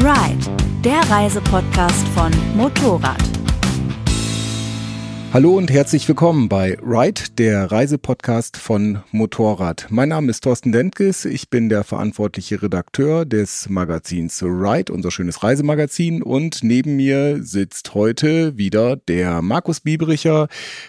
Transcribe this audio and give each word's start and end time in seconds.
Ride, 0.00 0.46
der 0.84 1.00
Reisepodcast 1.10 2.06
von 2.10 2.30
Motorrad. 2.54 3.20
Hallo 5.32 5.56
und 5.56 5.72
herzlich 5.72 6.06
willkommen 6.06 6.48
bei 6.48 6.78
Ride, 6.80 7.22
der 7.36 7.72
Reisepodcast 7.72 8.58
von 8.58 9.02
Motorrad. 9.10 9.88
Mein 9.90 10.10
Name 10.10 10.30
ist 10.30 10.44
Thorsten 10.44 10.70
Dentges, 10.70 11.24
ich 11.24 11.50
bin 11.50 11.68
der 11.68 11.82
verantwortliche 11.82 12.62
Redakteur 12.62 13.24
des 13.26 13.68
Magazins 13.68 14.40
Ride, 14.40 14.92
unser 14.92 15.10
schönes 15.10 15.42
Reisemagazin 15.42 16.22
und 16.22 16.62
neben 16.62 16.94
mir 16.94 17.42
sitzt 17.42 17.94
heute 17.94 18.56
wieder 18.56 18.94
der 18.94 19.42
Markus 19.42 19.80
Biebericher, 19.80 20.46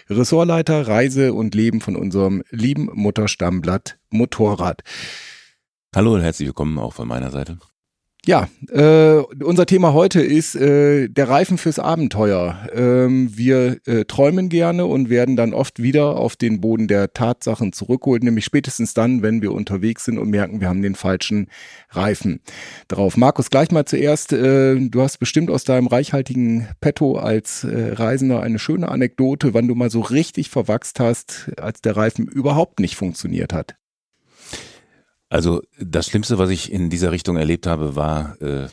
Ressortleiter 0.08 0.86
Reise 0.86 1.34
und 1.34 1.56
Leben 1.56 1.80
von 1.80 1.96
unserem 1.96 2.44
lieben 2.50 2.88
Mutterstammblatt 2.92 3.98
Motorrad. 4.10 4.82
Hallo 5.96 6.14
und 6.14 6.20
herzlich 6.20 6.46
willkommen 6.46 6.78
auch 6.78 6.92
von 6.92 7.08
meiner 7.08 7.32
Seite. 7.32 7.58
Ja, 8.26 8.48
äh, 8.68 9.22
unser 9.42 9.64
Thema 9.64 9.94
heute 9.94 10.20
ist 10.20 10.54
äh, 10.54 11.08
der 11.08 11.30
Reifen 11.30 11.56
fürs 11.56 11.78
Abenteuer. 11.78 12.68
Ähm, 12.74 13.30
wir 13.34 13.78
äh, 13.86 14.04
träumen 14.04 14.50
gerne 14.50 14.84
und 14.84 15.08
werden 15.08 15.36
dann 15.36 15.54
oft 15.54 15.82
wieder 15.82 16.18
auf 16.18 16.36
den 16.36 16.60
Boden 16.60 16.86
der 16.86 17.14
Tatsachen 17.14 17.72
zurückholen, 17.72 18.22
nämlich 18.22 18.44
spätestens 18.44 18.92
dann, 18.92 19.22
wenn 19.22 19.40
wir 19.40 19.52
unterwegs 19.52 20.04
sind 20.04 20.18
und 20.18 20.28
merken, 20.28 20.60
wir 20.60 20.68
haben 20.68 20.82
den 20.82 20.96
falschen 20.96 21.48
Reifen 21.88 22.40
drauf. 22.88 23.16
Markus, 23.16 23.48
gleich 23.48 23.70
mal 23.70 23.86
zuerst, 23.86 24.34
äh, 24.34 24.76
du 24.78 25.00
hast 25.00 25.16
bestimmt 25.16 25.50
aus 25.50 25.64
deinem 25.64 25.86
reichhaltigen 25.86 26.68
Petto 26.82 27.16
als 27.16 27.64
äh, 27.64 27.94
Reisender 27.94 28.42
eine 28.42 28.58
schöne 28.58 28.90
Anekdote, 28.90 29.54
wann 29.54 29.66
du 29.66 29.74
mal 29.74 29.90
so 29.90 30.00
richtig 30.00 30.50
verwachst 30.50 31.00
hast, 31.00 31.50
als 31.58 31.80
der 31.80 31.96
Reifen 31.96 32.28
überhaupt 32.28 32.80
nicht 32.80 32.96
funktioniert 32.96 33.54
hat. 33.54 33.79
Also 35.30 35.62
das 35.78 36.06
Schlimmste, 36.06 36.38
was 36.38 36.50
ich 36.50 36.72
in 36.72 36.90
dieser 36.90 37.12
Richtung 37.12 37.36
erlebt 37.36 37.68
habe, 37.68 37.94
war 37.94 38.40
äh, 38.42 38.68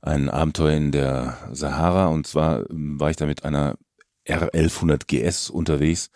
ein 0.00 0.30
Abenteuer 0.30 0.74
in 0.74 0.90
der 0.90 1.36
Sahara. 1.52 2.06
Und 2.06 2.26
zwar 2.26 2.68
ähm, 2.70 2.98
war 2.98 3.10
ich 3.10 3.16
da 3.16 3.26
mit 3.26 3.44
einer 3.44 3.76
R1100 4.26 5.06
GS 5.06 5.50
unterwegs. 5.50 6.10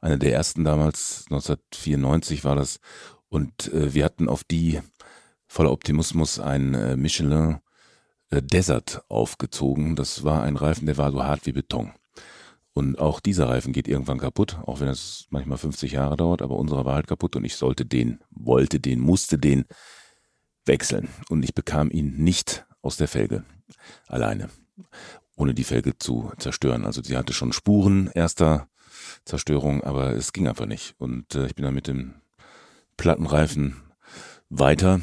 Eine 0.00 0.18
der 0.18 0.32
ersten 0.32 0.64
damals, 0.64 1.26
1994 1.30 2.44
war 2.44 2.56
das. 2.56 2.80
Und 3.28 3.72
äh, 3.72 3.94
wir 3.94 4.04
hatten 4.04 4.28
auf 4.28 4.42
die 4.42 4.80
voller 5.46 5.70
Optimismus 5.70 6.40
ein 6.40 6.74
äh, 6.74 6.96
Michelin 6.96 7.60
äh, 8.30 8.42
Desert 8.42 9.04
aufgezogen. 9.08 9.94
Das 9.94 10.24
war 10.24 10.42
ein 10.42 10.56
Reifen, 10.56 10.86
der 10.86 10.98
war 10.98 11.12
so 11.12 11.22
hart 11.22 11.46
wie 11.46 11.52
Beton. 11.52 11.92
Und 12.74 12.98
auch 12.98 13.20
dieser 13.20 13.48
Reifen 13.48 13.72
geht 13.72 13.86
irgendwann 13.86 14.18
kaputt, 14.18 14.58
auch 14.66 14.80
wenn 14.80 14.88
es 14.88 15.26
manchmal 15.30 15.58
50 15.58 15.92
Jahre 15.92 16.16
dauert, 16.16 16.42
aber 16.42 16.56
unserer 16.56 16.84
war 16.84 16.96
halt 16.96 17.06
kaputt 17.06 17.36
und 17.36 17.44
ich 17.44 17.54
sollte 17.54 17.86
den, 17.86 18.18
wollte 18.30 18.80
den, 18.80 18.98
musste 18.98 19.38
den 19.38 19.64
wechseln. 20.64 21.08
Und 21.28 21.44
ich 21.44 21.54
bekam 21.54 21.90
ihn 21.90 22.16
nicht 22.16 22.66
aus 22.82 22.96
der 22.96 23.06
Felge 23.06 23.44
alleine, 24.08 24.50
ohne 25.36 25.54
die 25.54 25.62
Felge 25.62 25.96
zu 25.98 26.32
zerstören. 26.38 26.84
Also 26.84 27.00
sie 27.00 27.16
hatte 27.16 27.32
schon 27.32 27.52
Spuren 27.52 28.10
erster 28.12 28.68
Zerstörung, 29.24 29.84
aber 29.84 30.10
es 30.10 30.32
ging 30.32 30.48
einfach 30.48 30.66
nicht. 30.66 30.94
Und 30.98 31.36
äh, 31.36 31.46
ich 31.46 31.54
bin 31.54 31.64
dann 31.64 31.74
mit 31.74 31.86
dem 31.86 32.14
Plattenreifen 32.96 33.76
weiter, 34.48 35.00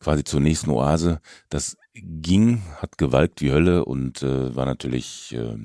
quasi 0.00 0.24
zur 0.24 0.40
nächsten 0.40 0.70
Oase. 0.70 1.20
Das 1.48 1.76
ging, 1.94 2.62
hat 2.78 2.98
gewalkt 2.98 3.40
wie 3.40 3.52
Hölle 3.52 3.84
und 3.84 4.22
äh, 4.24 4.54
war 4.54 4.66
natürlich 4.66 5.32
äh, 5.32 5.56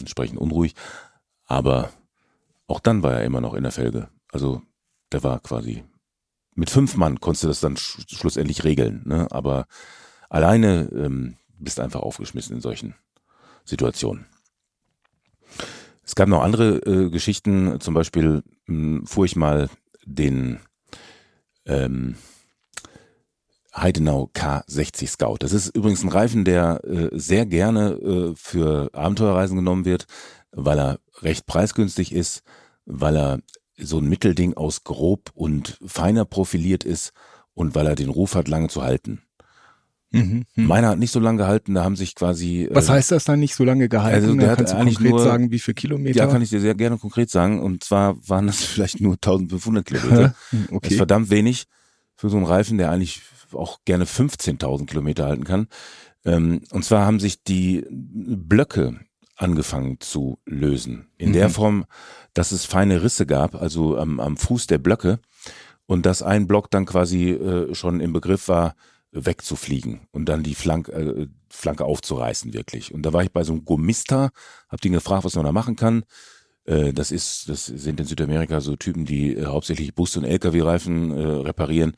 entsprechend 0.00 0.38
unruhig. 0.38 0.74
Aber 1.46 1.90
auch 2.66 2.80
dann 2.80 3.02
war 3.02 3.14
er 3.14 3.24
immer 3.24 3.40
noch 3.40 3.54
in 3.54 3.62
der 3.62 3.72
Felge. 3.72 4.08
Also 4.32 4.62
der 5.12 5.22
war 5.22 5.40
quasi 5.40 5.84
mit 6.54 6.70
fünf 6.70 6.96
Mann 6.96 7.20
konntest 7.20 7.44
du 7.44 7.48
das 7.48 7.60
dann 7.60 7.76
sch 7.76 8.04
schlussendlich 8.08 8.64
regeln. 8.64 9.02
Ne? 9.06 9.28
Aber 9.30 9.66
alleine 10.28 10.90
ähm, 10.92 11.36
bist 11.58 11.80
einfach 11.80 12.00
aufgeschmissen 12.00 12.56
in 12.56 12.60
solchen 12.60 12.94
Situationen. 13.64 14.26
Es 16.04 16.14
gab 16.14 16.28
noch 16.28 16.42
andere 16.42 16.78
äh, 16.78 17.10
Geschichten. 17.10 17.80
Zum 17.80 17.94
Beispiel 17.94 18.42
mh, 18.66 18.98
hm, 18.98 19.06
fuhr 19.06 19.24
ich 19.24 19.36
mal 19.36 19.70
den 20.04 20.60
ähm, 21.66 22.16
Heidenau 23.74 24.30
K60 24.34 25.06
Scout. 25.08 25.36
Das 25.40 25.52
ist 25.52 25.74
übrigens 25.74 26.02
ein 26.02 26.08
Reifen, 26.08 26.44
der 26.44 26.84
äh, 26.84 27.08
sehr 27.12 27.46
gerne 27.46 27.92
äh, 27.92 28.32
für 28.34 28.90
Abenteuerreisen 28.92 29.56
genommen 29.56 29.84
wird, 29.84 30.06
weil 30.52 30.78
er 30.78 30.98
recht 31.22 31.46
preisgünstig 31.46 32.12
ist, 32.12 32.42
weil 32.84 33.16
er 33.16 33.38
so 33.78 33.98
ein 33.98 34.08
Mittelding 34.08 34.54
aus 34.54 34.84
grob 34.84 35.30
und 35.34 35.78
feiner 35.86 36.24
profiliert 36.24 36.84
ist 36.84 37.12
und 37.54 37.74
weil 37.74 37.86
er 37.86 37.94
den 37.94 38.10
Ruf 38.10 38.34
hat, 38.34 38.48
lange 38.48 38.68
zu 38.68 38.82
halten. 38.82 39.22
Mhm, 40.12 40.44
mh. 40.56 40.66
Meiner 40.66 40.88
hat 40.88 40.98
nicht 40.98 41.12
so 41.12 41.20
lange 41.20 41.38
gehalten, 41.38 41.74
da 41.74 41.84
haben 41.84 41.94
sich 41.94 42.16
quasi. 42.16 42.68
Was 42.72 42.88
äh, 42.88 42.92
heißt 42.92 43.12
das 43.12 43.24
dann 43.24 43.38
nicht 43.38 43.54
so 43.54 43.62
lange 43.62 43.88
gehalten? 43.88 44.24
Also 44.24 44.34
der 44.34 44.56
Kannst 44.56 44.74
hat 44.74 44.80
eigentlich 44.80 44.96
konkret 44.96 45.12
nur, 45.12 45.22
sagen, 45.22 45.50
wie 45.52 45.60
viele 45.60 45.74
Kilometer? 45.76 46.18
Ja, 46.18 46.26
kann 46.26 46.42
ich 46.42 46.50
dir 46.50 46.60
sehr 46.60 46.74
gerne 46.74 46.98
konkret 46.98 47.30
sagen. 47.30 47.60
Und 47.60 47.84
zwar 47.84 48.16
waren 48.28 48.48
das 48.48 48.64
vielleicht 48.64 49.00
nur 49.00 49.14
1500 49.14 49.86
Kilometer. 49.86 50.34
okay. 50.70 50.78
Das 50.82 50.90
ist 50.90 50.96
verdammt 50.96 51.30
wenig 51.30 51.66
für 52.16 52.28
so 52.28 52.36
einen 52.36 52.46
Reifen, 52.46 52.76
der 52.76 52.90
eigentlich 52.90 53.22
auch 53.54 53.78
gerne 53.84 54.04
15.000 54.04 54.86
Kilometer 54.86 55.26
halten 55.26 55.44
kann. 55.44 55.68
Ähm, 56.24 56.62
und 56.70 56.84
zwar 56.84 57.06
haben 57.06 57.20
sich 57.20 57.42
die 57.42 57.84
Blöcke 57.90 59.00
angefangen 59.36 60.00
zu 60.00 60.38
lösen. 60.44 61.08
In 61.16 61.30
mhm. 61.30 61.34
der 61.34 61.50
Form, 61.50 61.86
dass 62.34 62.52
es 62.52 62.64
feine 62.64 63.02
Risse 63.02 63.26
gab, 63.26 63.54
also 63.54 63.96
am, 63.96 64.20
am 64.20 64.36
Fuß 64.36 64.66
der 64.66 64.78
Blöcke. 64.78 65.18
Und 65.86 66.06
dass 66.06 66.22
ein 66.22 66.46
Block 66.46 66.70
dann 66.70 66.86
quasi 66.86 67.30
äh, 67.30 67.74
schon 67.74 68.00
im 68.00 68.12
Begriff 68.12 68.46
war, 68.46 68.76
wegzufliegen 69.12 70.06
und 70.12 70.26
dann 70.28 70.42
die 70.42 70.54
Flanke, 70.54 70.92
äh, 70.92 71.26
Flanke 71.48 71.84
aufzureißen 71.84 72.52
wirklich. 72.52 72.94
Und 72.94 73.02
da 73.02 73.12
war 73.12 73.22
ich 73.22 73.32
bei 73.32 73.42
so 73.42 73.52
einem 73.52 73.64
Gummista, 73.64 74.30
hab 74.68 74.80
den 74.80 74.92
gefragt, 74.92 75.24
was 75.24 75.34
man 75.34 75.44
da 75.44 75.52
machen 75.52 75.76
kann. 75.76 76.04
Äh, 76.64 76.92
das 76.92 77.10
ist, 77.10 77.48
das 77.48 77.66
sind 77.66 77.98
in 77.98 78.06
Südamerika 78.06 78.60
so 78.60 78.76
Typen, 78.76 79.04
die 79.04 79.34
äh, 79.34 79.46
hauptsächlich 79.46 79.94
Bus- 79.94 80.16
und 80.16 80.24
LKW-Reifen 80.24 81.10
äh, 81.10 81.24
reparieren. 81.24 81.96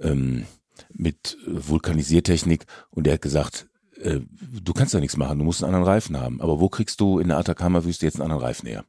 Ähm, 0.00 0.46
mit 0.92 1.36
Vulkanisiertechnik 1.46 2.66
und 2.90 3.06
der 3.06 3.14
hat 3.14 3.22
gesagt, 3.22 3.68
äh, 4.00 4.20
du 4.62 4.72
kannst 4.72 4.94
da 4.94 5.00
nichts 5.00 5.16
machen, 5.16 5.38
du 5.38 5.44
musst 5.44 5.62
einen 5.62 5.74
anderen 5.74 5.92
Reifen 5.92 6.18
haben. 6.18 6.40
Aber 6.40 6.60
wo 6.60 6.68
kriegst 6.68 7.00
du 7.00 7.18
in 7.18 7.28
der 7.28 7.38
Atacama-Wüste 7.38 8.06
jetzt 8.06 8.16
einen 8.16 8.30
anderen 8.30 8.42
Reifen 8.42 8.68
her? 8.68 8.84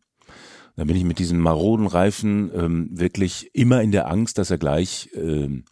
Dann 0.76 0.88
bin 0.88 0.96
ich 0.96 1.04
mit 1.04 1.20
diesem 1.20 1.40
maroden 1.40 1.88
Reifen 1.88 2.52
ähm, 2.56 2.90
wirklich 2.92 3.54
immer 3.54 3.82
in 3.82 3.92
der 3.92 4.10
Angst, 4.10 4.38
dass 4.38 4.50
er 4.50 4.58
gleich 4.58 5.10
ähm, 5.14 5.66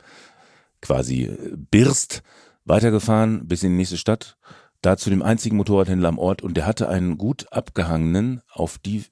quasi 0.81 1.31
birst, 1.71 2.23
weitergefahren 2.65 3.47
bis 3.47 3.63
in 3.63 3.71
die 3.71 3.77
nächste 3.77 3.97
Stadt, 3.97 4.37
da 4.81 4.97
zu 4.97 5.09
dem 5.09 5.21
einzigen 5.21 5.55
Motorradhändler 5.55 6.09
am 6.09 6.19
Ort 6.19 6.41
und 6.41 6.55
der 6.57 6.65
hatte 6.65 6.89
einen 6.89 7.17
gut 7.17 7.51
abgehangenen, 7.51 8.41
auf 8.51 8.77
die 8.77 9.05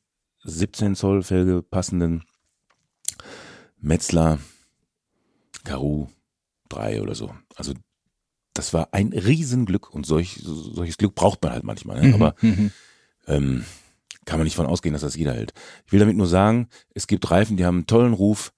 17 0.44 0.96
Zoll 0.96 1.24
Felge 1.24 1.64
passenden 1.64 2.24
Metzler 3.80 4.40
Karoo 5.64 6.08
drei 6.70 7.02
oder 7.02 7.16
so. 7.16 7.34
Also 7.56 7.74
das 8.54 8.74
war 8.74 8.90
ein 8.94 9.10
Riesenglück 9.10 9.94
und 9.94 10.06
solch, 10.06 10.40
solches 10.42 10.98
Glück 10.98 11.14
braucht 11.14 11.44
man 11.44 11.52
halt 11.52 11.64
manchmal. 11.64 12.02
Ne? 12.02 12.08
Mhm, 12.08 12.14
Aber 12.14 12.36
mhm. 12.42 12.72
ähm, 13.28 13.66
kann 14.26 14.40
man 14.40 14.46
nicht 14.46 14.56
von 14.56 14.66
ausgehen, 14.66 14.94
dass 14.94 15.02
das 15.02 15.16
jeder 15.16 15.34
hält. 15.34 15.54
Ich 15.86 15.92
will 15.92 16.00
damit 16.00 16.18
nur 16.18 16.28
sagen, 16.28 16.70
es 16.94 17.08
gibt 17.08 17.30
Reifen, 17.30 17.58
die 17.58 17.66
haben 17.66 17.78
einen 17.78 17.88
tollen 17.88 18.14
Ruf 18.14 18.54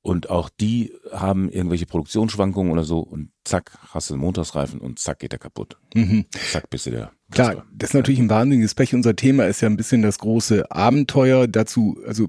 und 0.00 0.30
auch 0.30 0.48
die 0.48 0.92
haben 1.12 1.50
irgendwelche 1.50 1.86
Produktionsschwankungen 1.86 2.72
oder 2.72 2.84
so 2.84 3.00
und 3.00 3.30
zack, 3.44 3.76
hast 3.88 4.10
du 4.10 4.14
einen 4.14 4.22
Montagsreifen 4.22 4.80
und 4.80 4.98
zack 4.98 5.18
geht 5.18 5.32
er 5.32 5.38
kaputt. 5.38 5.76
Mhm. 5.94 6.26
Zack, 6.52 6.70
bist 6.70 6.86
du 6.86 6.90
der. 6.90 7.12
Klar, 7.30 7.66
das 7.74 7.90
ist 7.90 7.94
natürlich 7.94 8.20
ein 8.20 8.30
wahnsinniges 8.30 8.74
Pech. 8.74 8.94
Unser 8.94 9.14
Thema 9.14 9.46
ist 9.46 9.60
ja 9.60 9.68
ein 9.68 9.76
bisschen 9.76 10.00
das 10.00 10.18
große 10.18 10.70
Abenteuer. 10.70 11.46
Dazu, 11.46 11.98
also 12.06 12.28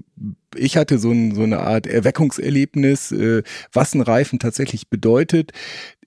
ich 0.54 0.76
hatte 0.76 0.98
so, 0.98 1.10
ein, 1.10 1.34
so 1.34 1.42
eine 1.42 1.60
Art 1.60 1.86
Erweckungserlebnis, 1.86 3.10
äh, 3.12 3.42
was 3.72 3.94
ein 3.94 4.02
Reifen 4.02 4.38
tatsächlich 4.38 4.88
bedeutet. 4.90 5.52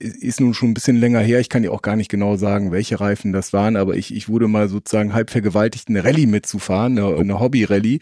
Ist 0.04 0.42
nun 0.42 0.54
schon 0.54 0.72
ein 0.72 0.74
bisschen 0.74 0.98
länger 0.98 1.22
her. 1.22 1.40
Ich 1.40 1.48
kann 1.48 1.64
dir 1.64 1.72
auch 1.72 1.82
gar 1.82 1.96
nicht 1.96 2.10
genau 2.10 2.36
sagen, 2.36 2.74
welche 2.74 3.00
Reifen 3.00 3.32
das 3.32 3.54
waren, 3.54 3.78
aber 3.78 3.96
ich, 3.96 4.14
ich 4.14 4.28
wurde 4.28 4.50
mal 4.50 4.68
sozusagen 4.68 5.14
halb 5.14 5.30
vergewaltigt, 5.30 5.88
eine 5.88 6.04
Rallye 6.04 6.26
mitzufahren, 6.26 6.98
eine, 6.98 7.16
eine 7.16 7.40
Hobby-Rallye. 7.40 8.00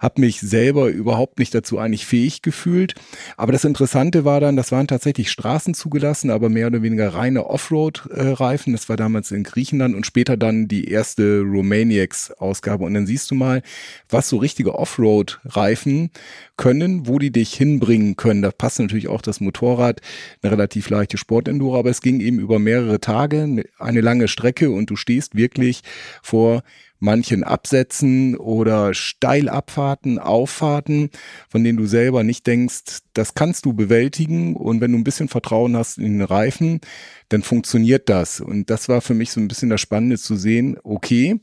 Hab 0.00 0.18
mich 0.18 0.40
selber 0.40 0.88
überhaupt 0.88 1.38
nicht 1.38 1.54
dazu 1.54 1.78
eigentlich 1.78 2.06
fähig 2.06 2.42
gefühlt. 2.42 2.94
Aber 3.36 3.52
das 3.52 3.64
Interessante 3.64 4.24
war 4.24 4.40
dann, 4.40 4.56
das 4.56 4.72
waren 4.72 4.88
tatsächlich 4.88 5.30
Straßen 5.30 5.74
zugelassen, 5.74 6.30
aber 6.30 6.48
mehr 6.48 6.66
oder 6.66 6.82
weniger 6.82 7.14
reine 7.14 7.46
Offroad-Reifen. 7.46 8.72
Das 8.72 8.88
war 8.88 8.96
damals 8.96 9.30
in 9.30 9.44
Griechenland 9.44 9.94
und 9.94 10.06
später 10.06 10.36
dann 10.36 10.66
die 10.66 10.88
erste 10.88 11.40
Romaniacs-Ausgabe. 11.40 12.84
Und 12.84 12.94
dann 12.94 13.06
siehst 13.06 13.30
du 13.30 13.36
mal, 13.36 13.62
was 14.08 14.28
so 14.28 14.38
richtige 14.38 14.74
Offroad-Reifen 14.74 16.10
können, 16.56 17.06
wo 17.06 17.18
die 17.18 17.30
dich 17.30 17.54
hinbringen 17.54 18.16
können. 18.16 18.42
Da 18.42 18.50
passt 18.50 18.80
natürlich 18.80 19.08
auch 19.08 19.22
das 19.22 19.40
Motorrad, 19.40 20.00
eine 20.42 20.52
relativ 20.52 20.90
leichte 20.90 21.16
Sport 21.16 21.43
Offroad-Enduro, 21.44 21.78
aber 21.78 21.90
es 21.90 22.00
ging 22.00 22.20
eben 22.20 22.38
über 22.38 22.58
mehrere 22.58 23.00
Tage, 23.00 23.64
eine 23.78 24.00
lange 24.00 24.28
Strecke 24.28 24.70
und 24.70 24.90
du 24.90 24.96
stehst 24.96 25.36
wirklich 25.36 25.82
vor 26.22 26.62
manchen 27.00 27.44
Absätzen 27.44 28.36
oder 28.36 28.94
Steilabfahrten, 28.94 30.18
Auffahrten, 30.18 31.10
von 31.50 31.62
denen 31.62 31.76
du 31.76 31.86
selber 31.86 32.24
nicht 32.24 32.46
denkst, 32.46 33.00
das 33.12 33.34
kannst 33.34 33.66
du 33.66 33.74
bewältigen 33.74 34.56
und 34.56 34.80
wenn 34.80 34.92
du 34.92 34.98
ein 34.98 35.04
bisschen 35.04 35.28
Vertrauen 35.28 35.76
hast 35.76 35.98
in 35.98 36.18
den 36.18 36.22
Reifen, 36.22 36.80
dann 37.28 37.42
funktioniert 37.42 38.08
das. 38.08 38.40
Und 38.40 38.70
das 38.70 38.88
war 38.88 39.02
für 39.02 39.14
mich 39.14 39.32
so 39.32 39.40
ein 39.40 39.48
bisschen 39.48 39.68
das 39.68 39.82
Spannende 39.82 40.16
zu 40.16 40.36
sehen, 40.36 40.78
okay, 40.82 41.40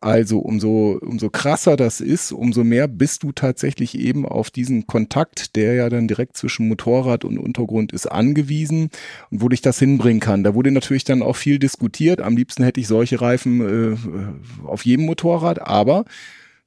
also 0.00 0.38
umso, 0.38 0.98
umso 1.02 1.28
krasser 1.28 1.76
das 1.76 2.00
ist, 2.00 2.32
umso 2.32 2.64
mehr 2.64 2.88
bist 2.88 3.22
du 3.22 3.32
tatsächlich 3.32 3.98
eben 3.98 4.24
auf 4.24 4.50
diesen 4.50 4.86
Kontakt, 4.86 5.56
der 5.56 5.74
ja 5.74 5.88
dann 5.90 6.08
direkt 6.08 6.38
zwischen 6.38 6.68
Motorrad 6.68 7.24
und 7.24 7.38
Untergrund 7.38 7.92
ist, 7.92 8.06
angewiesen 8.06 8.90
und 9.30 9.42
wo 9.42 9.48
dich 9.50 9.60
das 9.60 9.78
hinbringen 9.78 10.20
kann. 10.20 10.42
Da 10.42 10.54
wurde 10.54 10.70
natürlich 10.70 11.04
dann 11.04 11.22
auch 11.22 11.36
viel 11.36 11.58
diskutiert. 11.58 12.22
Am 12.22 12.36
liebsten 12.36 12.62
hätte 12.62 12.80
ich 12.80 12.88
solche 12.88 13.20
Reifen 13.20 13.60
äh, 13.60 14.66
auf 14.66 14.86
jedem 14.86 15.04
Motorrad, 15.04 15.60
aber 15.60 16.04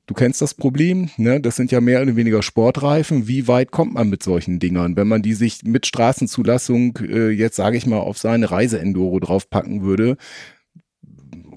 Du 0.05 0.13
kennst 0.13 0.41
das 0.41 0.53
Problem, 0.53 1.09
ne? 1.15 1.39
Das 1.39 1.55
sind 1.55 1.71
ja 1.71 1.79
mehr 1.79 2.01
oder 2.01 2.17
weniger 2.17 2.43
Sportreifen. 2.43 3.29
Wie 3.29 3.47
weit 3.47 3.71
kommt 3.71 3.93
man 3.93 4.09
mit 4.09 4.21
solchen 4.21 4.59
Dingern? 4.59 4.97
Wenn 4.97 5.07
man 5.07 5.21
die 5.21 5.33
sich 5.33 5.63
mit 5.63 5.85
Straßenzulassung 5.85 6.99
äh, 7.07 7.29
jetzt 7.29 7.55
sage 7.55 7.77
ich 7.77 7.85
mal 7.85 7.99
auf 7.99 8.17
seine 8.17 8.51
Reiseenduro 8.51 9.21
draufpacken 9.21 9.81
würde, 9.81 10.17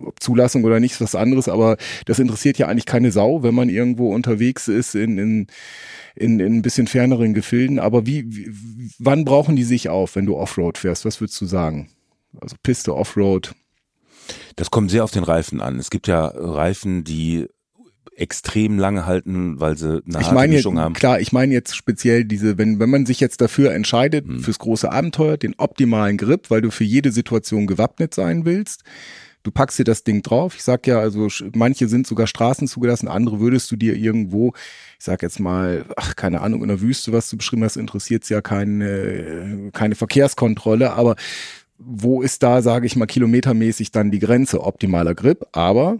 ob 0.04 0.22
Zulassung 0.22 0.64
oder 0.64 0.80
nicht, 0.80 0.92
ist 0.92 1.00
was 1.00 1.14
anderes, 1.14 1.48
aber 1.48 1.76
das 2.04 2.18
interessiert 2.18 2.58
ja 2.58 2.68
eigentlich 2.68 2.86
keine 2.86 3.12
Sau, 3.12 3.42
wenn 3.42 3.54
man 3.54 3.68
irgendwo 3.68 4.14
unterwegs 4.14 4.68
ist 4.68 4.94
in, 4.94 5.18
in, 5.18 5.46
in, 6.14 6.40
in 6.40 6.56
ein 6.56 6.62
bisschen 6.62 6.86
ferneren 6.86 7.34
Gefilden. 7.34 7.78
Aber 7.78 8.06
wie, 8.06 8.24
wie, 8.34 8.90
wann 8.98 9.24
brauchen 9.24 9.56
die 9.56 9.64
sich 9.64 9.88
auf, 9.88 10.16
wenn 10.16 10.26
du 10.26 10.36
Offroad 10.36 10.78
fährst? 10.78 11.04
Was 11.04 11.20
würdest 11.20 11.40
du 11.40 11.46
sagen? 11.46 11.90
Also 12.40 12.56
Piste, 12.62 12.94
Offroad. 12.94 13.54
Das 14.56 14.70
kommt 14.70 14.90
sehr 14.90 15.04
auf 15.04 15.10
den 15.10 15.24
Reifen 15.24 15.60
an. 15.60 15.78
Es 15.78 15.90
gibt 15.90 16.08
ja 16.08 16.26
Reifen, 16.26 17.04
die 17.04 17.46
extrem 18.16 18.78
lange 18.78 19.06
halten, 19.06 19.60
weil 19.60 19.76
sie 19.76 20.02
eine 20.06 20.20
ich 20.20 20.30
meine 20.30 20.54
Mischung 20.54 20.78
haben. 20.78 20.94
Klar, 20.94 21.20
ich 21.20 21.32
meine 21.32 21.52
jetzt 21.52 21.76
speziell 21.76 22.24
diese, 22.24 22.56
wenn, 22.56 22.80
wenn 22.80 22.88
man 22.88 23.04
sich 23.04 23.20
jetzt 23.20 23.40
dafür 23.40 23.72
entscheidet, 23.72 24.26
hm. 24.26 24.40
fürs 24.40 24.58
große 24.58 24.90
Abenteuer, 24.90 25.36
den 25.36 25.54
optimalen 25.58 26.16
Grip, 26.16 26.50
weil 26.50 26.62
du 26.62 26.70
für 26.70 26.84
jede 26.84 27.12
Situation 27.12 27.66
gewappnet 27.66 28.14
sein 28.14 28.44
willst, 28.44 28.84
du 29.46 29.52
packst 29.52 29.78
dir 29.78 29.84
das 29.84 30.02
Ding 30.02 30.22
drauf. 30.22 30.56
Ich 30.56 30.64
sag 30.64 30.86
ja, 30.86 30.98
also 30.98 31.28
manche 31.54 31.86
sind 31.88 32.06
sogar 32.06 32.26
Straßen 32.26 32.66
zugelassen, 32.66 33.08
andere 33.08 33.38
würdest 33.38 33.70
du 33.70 33.76
dir 33.76 33.94
irgendwo, 33.94 34.52
ich 34.98 35.04
sag 35.04 35.22
jetzt 35.22 35.38
mal, 35.38 35.84
ach, 35.96 36.16
keine 36.16 36.40
Ahnung, 36.40 36.62
in 36.62 36.68
der 36.68 36.80
Wüste, 36.80 37.12
was 37.12 37.30
du 37.30 37.36
beschrieben 37.36 37.62
hast, 37.62 37.76
interessiert 37.76 38.28
ja 38.28 38.40
keine, 38.40 39.70
keine 39.72 39.94
Verkehrskontrolle, 39.94 40.92
aber 40.92 41.14
wo 41.78 42.22
ist 42.22 42.42
da, 42.42 42.62
sage 42.62 42.86
ich 42.86 42.96
mal, 42.96 43.06
kilometermäßig 43.06 43.92
dann 43.92 44.10
die 44.10 44.18
Grenze? 44.18 44.62
Optimaler 44.62 45.14
Grip, 45.14 45.46
aber 45.52 45.98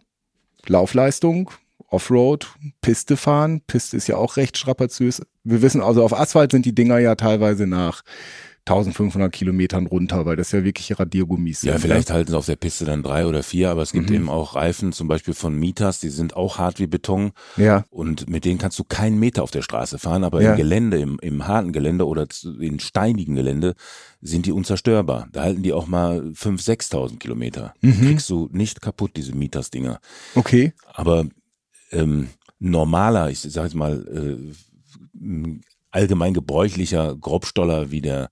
Laufleistung, 0.67 1.51
Offroad, 1.89 2.49
Piste 2.81 3.17
fahren. 3.17 3.61
Piste 3.67 3.97
ist 3.97 4.09
ja 4.09 4.17
auch 4.17 4.39
recht 4.39 4.57
strapaziös. 4.57 5.23
Wir 5.45 5.63
wissen 5.63 5.83
also, 5.83 6.03
auf 6.03 6.19
Asphalt 6.19 6.51
sind 6.51 6.67
die 6.67 6.75
Dinger 6.75 6.99
ja 6.99 7.15
teilweise 7.15 7.67
nach 7.67 8.03
1500 8.67 9.33
Kilometern 9.33 9.87
runter, 9.87 10.27
weil 10.27 10.35
das 10.35 10.51
ja 10.51 10.65
wirklich 10.65 10.99
Radiergummis 10.99 11.61
sind. 11.61 11.71
Ja, 11.71 11.79
vielleicht 11.79 12.09
ne? 12.09 12.17
halten 12.17 12.33
sie 12.33 12.37
auf 12.37 12.47
der 12.47 12.57
Piste 12.57 12.85
dann 12.85 13.05
drei 13.05 13.25
oder 13.25 13.45
vier, 13.45 13.71
aber 13.71 13.83
es 13.83 13.93
gibt 13.93 14.11
mhm. 14.11 14.17
eben 14.17 14.29
auch 14.29 14.57
Reifen, 14.57 14.93
zum 14.93 15.07
Beispiel 15.07 15.35
von 15.35 15.57
Mitas, 15.57 16.01
die 16.01 16.09
sind 16.09 16.35
auch 16.35 16.59
hart 16.59 16.81
wie 16.81 16.89
Beton. 16.89 17.31
Ja. 17.57 17.85
Und 17.91 18.29
mit 18.29 18.45
denen 18.45 18.59
kannst 18.59 18.77
du 18.81 18.85
keinen 18.85 19.21
Meter 19.21 19.45
auf 19.45 19.53
der 19.53 19.63
Straße 19.63 20.01
fahren, 20.01 20.25
aber 20.25 20.43
ja. 20.43 20.51
im 20.51 20.57
Gelände, 20.57 20.99
im, 20.99 21.19
im 21.21 21.47
harten 21.47 21.73
Gelände 21.73 22.07
oder 22.09 22.27
in 22.61 22.81
steinigen 22.81 23.37
Gelände 23.37 23.77
sind 24.21 24.47
die 24.47 24.53
unzerstörbar. 24.53 25.29
Da 25.31 25.43
halten 25.43 25.62
die 25.62 25.73
auch 25.73 25.87
mal 25.87 26.19
5.000, 26.21 26.91
6.000 26.91 27.19
Kilometer. 27.19 27.73
Mhm. 27.83 28.01
Kriegst 28.01 28.29
du 28.31 28.49
nicht 28.51 28.83
kaputt, 28.83 29.12
diese 29.15 29.37
Mitas-Dinger. 29.37 30.01
Okay. 30.35 30.73
Aber 30.93 31.27
ähm, 31.93 32.31
normaler, 32.59 33.31
ich 33.31 33.39
sag 33.41 33.62
jetzt 33.62 33.77
mal, 33.77 34.05
äh, 34.09 35.61
allgemein 35.97 36.35
gebräuchlicher 36.35 37.17
Grobstoller 37.17 37.91
wie 37.91 38.03
der 38.03 38.29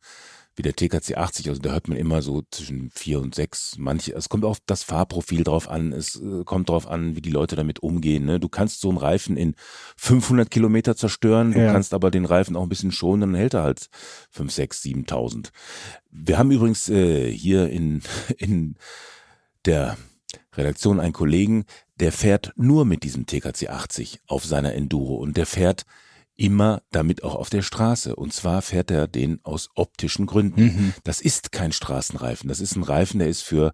wie 0.57 0.63
der 0.63 0.75
TKC 0.75 1.17
80, 1.17 1.49
also 1.49 1.61
da 1.61 1.73
hört 1.73 1.89
man 1.89 1.99
immer 1.99 2.23
so 2.23 2.43
zwischen 2.51 2.91
vier 2.91 3.21
und 3.21 3.35
sechs. 3.35 3.75
Manche, 3.77 4.13
es 4.13 4.29
kommt 4.29 4.45
auf 4.45 4.59
das 4.67 4.85
Fahrprofil 4.85 5.43
drauf 5.43 5.69
an, 5.69 5.93
es 5.93 6.15
äh, 6.15 6.45
kommt 6.45 6.69
drauf 6.69 6.87
an, 6.87 7.17
wie 7.17 7.21
die 7.21 7.31
Leute 7.31 7.57
damit 7.57 7.81
umgehen. 7.81 8.25
Ne? 8.25 8.39
Du 8.39 8.49
kannst 8.49 8.81
so 8.81 8.89
einen 8.89 8.99
Reifen 8.99 9.37
in 9.37 9.57
500 9.97 10.51
Kilometer 10.51 10.95
zerstören, 10.95 11.53
du 11.53 11.59
ja. 11.59 11.73
kannst 11.73 11.93
aber 11.93 12.11
den 12.11 12.25
Reifen 12.25 12.55
auch 12.55 12.63
ein 12.63 12.69
bisschen 12.69 12.93
schonen, 12.93 13.33
dann 13.33 13.35
hält 13.35 13.55
er 13.55 13.65
halt 13.65 13.89
5, 14.31 14.53
6, 14.53 14.83
7.000. 14.83 15.49
Wir 16.11 16.39
haben 16.39 16.53
übrigens 16.53 16.89
äh, 16.89 17.29
hier 17.33 17.69
in, 17.69 18.03
in 18.39 18.77
der 19.65 19.97
Redaktion 20.53 21.01
einen 21.01 21.13
Kollegen, 21.13 21.65
der 21.99 22.13
fährt 22.13 22.53
nur 22.55 22.85
mit 22.85 23.03
diesem 23.03 23.27
TKC 23.27 23.71
80 23.71 24.21
auf 24.29 24.45
seiner 24.45 24.75
Enduro 24.75 25.17
und 25.17 25.37
der 25.37 25.47
fährt 25.47 25.85
immer 26.37 26.83
damit 26.91 27.23
auch 27.23 27.35
auf 27.35 27.51
der 27.51 27.63
Straße. 27.63 28.17
Und 28.17 28.33
zwar 28.33 28.63
fährt 28.63 28.91
er 28.91 29.07
den 29.07 29.41
aus 29.45 29.71
optischen 29.75 30.27
Gründen. 30.27 30.63
Mhm. 30.63 30.95
Das 31.05 31.21
ist 31.21 31.53
kein 31.53 31.73
Straßenreifen. 31.73 32.49
Das 32.49 32.61
ist 32.61 32.77
ein 32.77 32.83
Reifen, 32.83 33.19
der 33.19 33.29
ist 33.29 33.43
für 33.43 33.73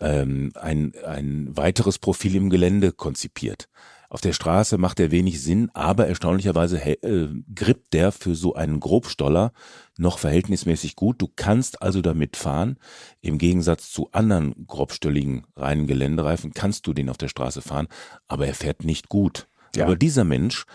ähm, 0.00 0.52
ein, 0.54 0.92
ein 1.04 1.56
weiteres 1.56 1.98
Profil 1.98 2.36
im 2.36 2.50
Gelände 2.50 2.92
konzipiert. 2.92 3.68
Auf 4.08 4.20
der 4.20 4.32
Straße 4.32 4.78
macht 4.78 5.00
er 5.00 5.10
wenig 5.10 5.42
Sinn, 5.42 5.68
aber 5.74 6.06
erstaunlicherweise 6.06 6.80
äh, 6.80 7.28
grippt 7.54 7.92
der 7.92 8.12
für 8.12 8.36
so 8.36 8.54
einen 8.54 8.78
Grobstoller 8.78 9.52
noch 9.98 10.18
verhältnismäßig 10.18 10.94
gut. 10.94 11.20
Du 11.20 11.28
kannst 11.34 11.82
also 11.82 12.02
damit 12.02 12.36
fahren. 12.36 12.76
Im 13.20 13.38
Gegensatz 13.38 13.90
zu 13.90 14.10
anderen 14.12 14.66
grobstölligen 14.66 15.46
reinen 15.56 15.88
Geländereifen 15.88 16.54
kannst 16.54 16.86
du 16.86 16.92
den 16.92 17.08
auf 17.08 17.18
der 17.18 17.28
Straße 17.28 17.62
fahren, 17.62 17.88
aber 18.28 18.46
er 18.46 18.54
fährt 18.54 18.84
nicht 18.84 19.08
gut. 19.08 19.48
Ja. 19.74 19.84
Aber 19.84 19.96
dieser 19.96 20.24
Mensch 20.24 20.66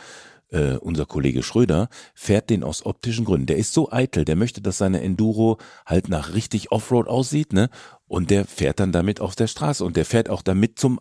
äh, 0.52 0.76
unser 0.76 1.06
Kollege 1.06 1.44
Schröder, 1.44 1.90
fährt 2.14 2.50
den 2.50 2.64
aus 2.64 2.86
optischen 2.86 3.26
Gründen. 3.26 3.48
Der 3.48 3.58
ist 3.58 3.74
so 3.74 3.92
eitel, 3.92 4.26
der 4.26 4.36
möchte, 4.36 4.62
dass 4.62 4.78
seine 4.78 5.02
Enduro 5.02 5.58
halt 5.86 6.10
nach 6.10 6.34
richtig 6.34 6.72
Offroad 6.72 7.08
aussieht, 7.08 7.54
ne? 7.54 7.70
Und 8.08 8.30
der 8.30 8.46
fährt 8.46 8.80
dann 8.80 8.92
damit 8.92 9.22
auf 9.22 9.36
der 9.36 9.48
Straße 9.48 9.84
und 9.84 9.96
der 9.96 10.06
fährt 10.06 10.30
auch 10.30 10.42
damit 10.42 10.78
zum 10.78 11.00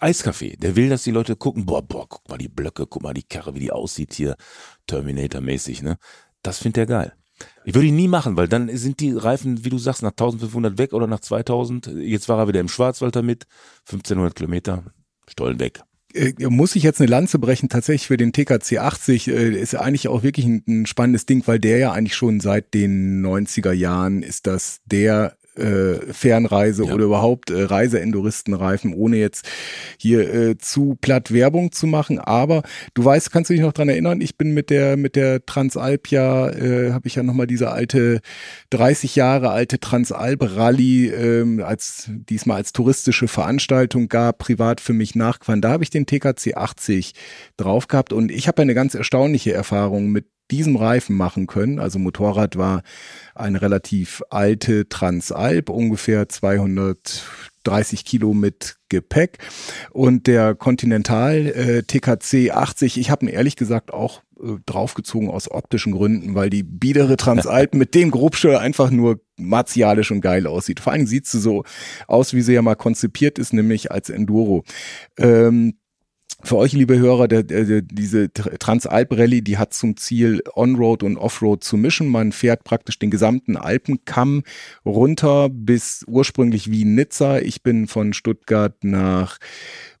Eiscafé. 0.00 0.58
Der 0.58 0.76
will, 0.76 0.88
dass 0.88 1.04
die 1.04 1.10
Leute 1.10 1.36
gucken, 1.36 1.66
boah, 1.66 1.82
boah, 1.82 2.08
guck 2.08 2.28
mal 2.28 2.38
die 2.38 2.48
Blöcke, 2.48 2.86
guck 2.86 3.02
mal 3.02 3.14
die 3.14 3.22
Karre, 3.22 3.54
wie 3.54 3.60
die 3.60 3.72
aussieht 3.72 4.12
hier, 4.14 4.36
Terminator-mäßig, 4.86 5.82
ne? 5.82 5.96
Das 6.42 6.58
findet 6.58 6.78
er 6.78 6.86
geil. 6.86 7.12
Ich 7.64 7.74
würde 7.74 7.88
ihn 7.88 7.96
nie 7.96 8.08
machen, 8.08 8.36
weil 8.36 8.48
dann 8.48 8.74
sind 8.76 9.00
die 9.00 9.12
Reifen, 9.12 9.64
wie 9.64 9.70
du 9.70 9.78
sagst, 9.78 10.02
nach 10.02 10.10
1500 10.10 10.76
weg 10.76 10.92
oder 10.92 11.06
nach 11.06 11.20
2000. 11.20 11.86
Jetzt 11.86 12.28
war 12.28 12.38
er 12.38 12.48
wieder 12.48 12.60
im 12.60 12.68
Schwarzwald 12.68 13.16
damit, 13.16 13.46
1500 13.86 14.34
Kilometer, 14.34 14.84
Stollen 15.26 15.60
weg. 15.60 15.82
Äh, 16.14 16.32
muss 16.48 16.76
ich 16.76 16.82
jetzt 16.82 17.00
eine 17.00 17.10
Lanze 17.10 17.38
brechen, 17.38 17.68
tatsächlich 17.68 18.08
für 18.08 18.16
den 18.16 18.32
TKC 18.32 18.78
80 18.78 19.28
äh, 19.28 19.50
ist 19.50 19.74
eigentlich 19.74 20.08
auch 20.08 20.22
wirklich 20.22 20.46
ein, 20.46 20.86
spannendes 20.86 21.26
Ding, 21.26 21.46
weil 21.46 21.58
der 21.58 21.78
ja 21.78 21.92
eigentlich 21.92 22.16
schon 22.16 22.40
seit 22.40 22.74
den 22.74 23.24
90er 23.24 23.72
Jahren 23.72 24.22
ist 24.22 24.46
das 24.46 24.80
der 24.86 25.36
äh, 25.60 26.12
Fernreise 26.12 26.84
ja. 26.84 26.92
oder 26.94 27.04
überhaupt 27.04 27.50
äh, 27.50 27.62
Reiseenduristenreifen, 27.62 28.94
ohne 28.94 29.16
jetzt 29.16 29.46
hier 29.98 30.32
äh, 30.32 30.58
zu 30.58 30.96
platt 31.00 31.32
Werbung 31.32 31.72
zu 31.72 31.86
machen. 31.86 32.18
Aber 32.18 32.62
du 32.94 33.04
weißt, 33.04 33.30
kannst 33.30 33.50
du 33.50 33.54
dich 33.54 33.62
noch 33.62 33.72
dran 33.72 33.88
erinnern? 33.88 34.20
Ich 34.20 34.36
bin 34.36 34.52
mit 34.52 34.70
der 34.70 34.96
mit 34.96 35.16
der 35.16 35.44
Transalp 35.44 36.08
ja, 36.08 36.48
äh, 36.48 36.92
habe 36.92 37.08
ich 37.08 37.14
ja 37.14 37.22
nochmal 37.22 37.46
diese 37.46 37.70
alte 37.70 38.20
30 38.70 39.16
Jahre 39.16 39.50
alte 39.50 39.78
Transalp 39.80 40.56
Rallye 40.56 41.08
ähm, 41.08 41.62
als 41.62 42.08
diesmal 42.08 42.58
als 42.58 42.72
touristische 42.72 43.28
Veranstaltung 43.28 44.08
gab, 44.08 44.38
privat 44.38 44.80
für 44.80 44.92
mich 44.92 45.14
nachgefahren. 45.14 45.60
Da 45.60 45.70
habe 45.70 45.84
ich 45.84 45.90
den 45.90 46.06
TKC 46.06 46.56
80 46.56 47.14
drauf 47.56 47.88
gehabt 47.88 48.12
und 48.12 48.30
ich 48.30 48.48
habe 48.48 48.62
eine 48.62 48.74
ganz 48.74 48.94
erstaunliche 48.94 49.52
Erfahrung 49.52 50.08
mit 50.10 50.26
diesem 50.50 50.76
Reifen 50.76 51.16
machen 51.16 51.46
können. 51.46 51.78
Also 51.78 51.98
Motorrad 51.98 52.56
war 52.56 52.82
eine 53.34 53.62
relativ 53.62 54.22
alte 54.30 54.88
Transalp, 54.88 55.70
ungefähr 55.70 56.28
230 56.28 58.04
Kilo 58.04 58.34
mit 58.34 58.76
Gepäck. 58.88 59.38
Und 59.90 60.26
der 60.26 60.54
Continental 60.54 61.46
äh, 61.46 61.82
TKC 61.82 62.50
80, 62.50 62.98
ich 62.98 63.10
habe 63.10 63.26
ihn 63.26 63.32
ehrlich 63.32 63.56
gesagt 63.56 63.92
auch 63.92 64.22
äh, 64.42 64.56
draufgezogen 64.66 65.30
aus 65.30 65.50
optischen 65.50 65.92
Gründen, 65.92 66.34
weil 66.34 66.50
die 66.50 66.62
biedere 66.62 67.16
Transalp 67.16 67.74
mit 67.74 67.94
dem 67.94 68.10
Grobsteuer 68.10 68.60
einfach 68.60 68.90
nur 68.90 69.20
martialisch 69.36 70.10
und 70.10 70.20
geil 70.20 70.46
aussieht. 70.46 70.80
Vor 70.80 70.92
allem 70.92 71.06
sieht 71.06 71.26
sie 71.26 71.40
so 71.40 71.64
aus, 72.06 72.34
wie 72.34 72.42
sie 72.42 72.54
ja 72.54 72.62
mal 72.62 72.74
konzipiert 72.74 73.38
ist, 73.38 73.52
nämlich 73.52 73.90
als 73.90 74.10
Enduro. 74.10 74.64
Ähm, 75.18 75.74
für 76.42 76.56
euch, 76.56 76.72
liebe 76.72 76.98
Hörer, 76.98 77.28
der, 77.28 77.42
der, 77.42 77.82
diese 77.82 78.32
Transalp-Rallye, 78.32 79.42
die 79.42 79.58
hat 79.58 79.74
zum 79.74 79.96
Ziel, 79.96 80.42
On-Road 80.54 81.02
und 81.02 81.16
Off-Road 81.16 81.62
zu 81.62 81.76
mischen. 81.76 82.08
Man 82.08 82.32
fährt 82.32 82.64
praktisch 82.64 82.98
den 82.98 83.10
gesamten 83.10 83.56
Alpenkamm 83.56 84.42
runter 84.84 85.48
bis 85.50 86.04
ursprünglich 86.06 86.70
wie 86.70 86.84
Nizza. 86.84 87.38
Ich 87.38 87.62
bin 87.62 87.86
von 87.86 88.12
Stuttgart 88.12 88.82
nach 88.82 89.38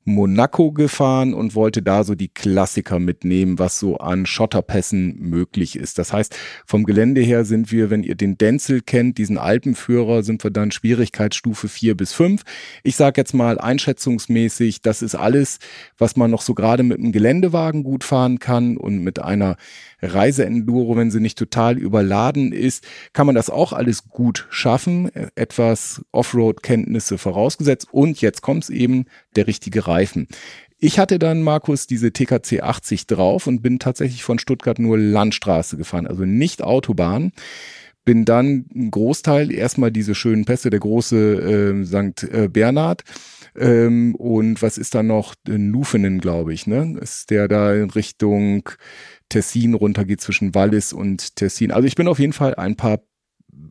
Monaco 0.04 0.72
gefahren 0.72 1.34
und 1.34 1.54
wollte 1.54 1.82
da 1.82 2.04
so 2.04 2.14
die 2.14 2.28
Klassiker 2.28 2.98
mitnehmen, 2.98 3.58
was 3.58 3.78
so 3.78 3.98
an 3.98 4.24
Schotterpässen 4.24 5.18
möglich 5.18 5.76
ist. 5.76 5.98
Das 5.98 6.12
heißt, 6.12 6.36
vom 6.64 6.84
Gelände 6.84 7.20
her 7.20 7.44
sind 7.44 7.70
wir, 7.70 7.90
wenn 7.90 8.02
ihr 8.02 8.14
den 8.14 8.38
Denzel 8.38 8.80
kennt, 8.80 9.18
diesen 9.18 9.36
Alpenführer, 9.36 10.22
sind 10.22 10.42
wir 10.42 10.50
dann 10.50 10.70
Schwierigkeitsstufe 10.70 11.68
vier 11.68 11.96
bis 11.96 12.12
fünf. 12.12 12.42
Ich 12.82 12.96
sage 12.96 13.20
jetzt 13.20 13.34
mal 13.34 13.58
einschätzungsmäßig, 13.58 14.80
das 14.80 15.02
ist 15.02 15.14
alles, 15.14 15.58
was 15.98 16.16
man 16.16 16.30
noch 16.30 16.42
so 16.42 16.54
gerade 16.54 16.82
mit 16.82 16.98
einem 16.98 17.12
Geländewagen 17.12 17.84
gut 17.84 18.04
fahren 18.04 18.38
kann 18.38 18.76
und 18.78 19.00
mit 19.00 19.20
einer 19.20 19.56
Reiseenduro, 20.02 20.96
wenn 20.96 21.10
sie 21.10 21.20
nicht 21.20 21.38
total 21.38 21.78
überladen 21.78 22.52
ist, 22.52 22.86
kann 23.12 23.26
man 23.26 23.34
das 23.34 23.50
auch 23.50 23.72
alles 23.72 24.08
gut 24.08 24.46
schaffen. 24.50 25.10
Etwas 25.34 26.02
Offroad-Kenntnisse 26.12 27.18
vorausgesetzt. 27.18 27.88
Und 27.92 28.20
jetzt 28.20 28.42
kommt 28.42 28.64
es 28.64 28.70
eben, 28.70 29.06
der 29.36 29.46
richtige 29.46 29.86
Reifen. 29.86 30.26
Ich 30.82 30.98
hatte 30.98 31.18
dann, 31.18 31.42
Markus, 31.42 31.86
diese 31.86 32.10
TKC 32.10 32.62
80 32.62 33.06
drauf 33.06 33.46
und 33.46 33.60
bin 33.60 33.78
tatsächlich 33.78 34.22
von 34.22 34.38
Stuttgart 34.38 34.78
nur 34.78 34.96
Landstraße 34.96 35.76
gefahren, 35.76 36.06
also 36.06 36.24
nicht 36.24 36.62
Autobahn. 36.62 37.32
Bin 38.06 38.24
dann 38.24 38.64
ein 38.74 38.90
Großteil 38.90 39.52
erstmal 39.52 39.92
diese 39.92 40.14
schönen 40.14 40.46
Pässe, 40.46 40.70
der 40.70 40.80
große 40.80 41.16
äh, 41.16 41.84
St. 41.84 42.22
Äh, 42.32 42.48
Bernhard. 42.48 43.02
Ähm, 43.54 44.14
und 44.14 44.62
was 44.62 44.78
ist 44.78 44.94
da 44.94 45.02
noch? 45.02 45.34
Nufenen, 45.46 46.18
glaube 46.18 46.54
ich, 46.54 46.66
ne? 46.66 46.96
Ist 46.98 47.28
der 47.28 47.46
da 47.46 47.74
in 47.74 47.90
Richtung 47.90 48.70
Tessin 49.30 49.72
runtergeht 49.72 50.20
zwischen 50.20 50.54
Wallis 50.54 50.92
und 50.92 51.36
Tessin. 51.36 51.72
Also 51.72 51.86
ich 51.86 51.94
bin 51.94 52.08
auf 52.08 52.18
jeden 52.18 52.34
Fall 52.34 52.54
ein 52.56 52.76
paar 52.76 53.00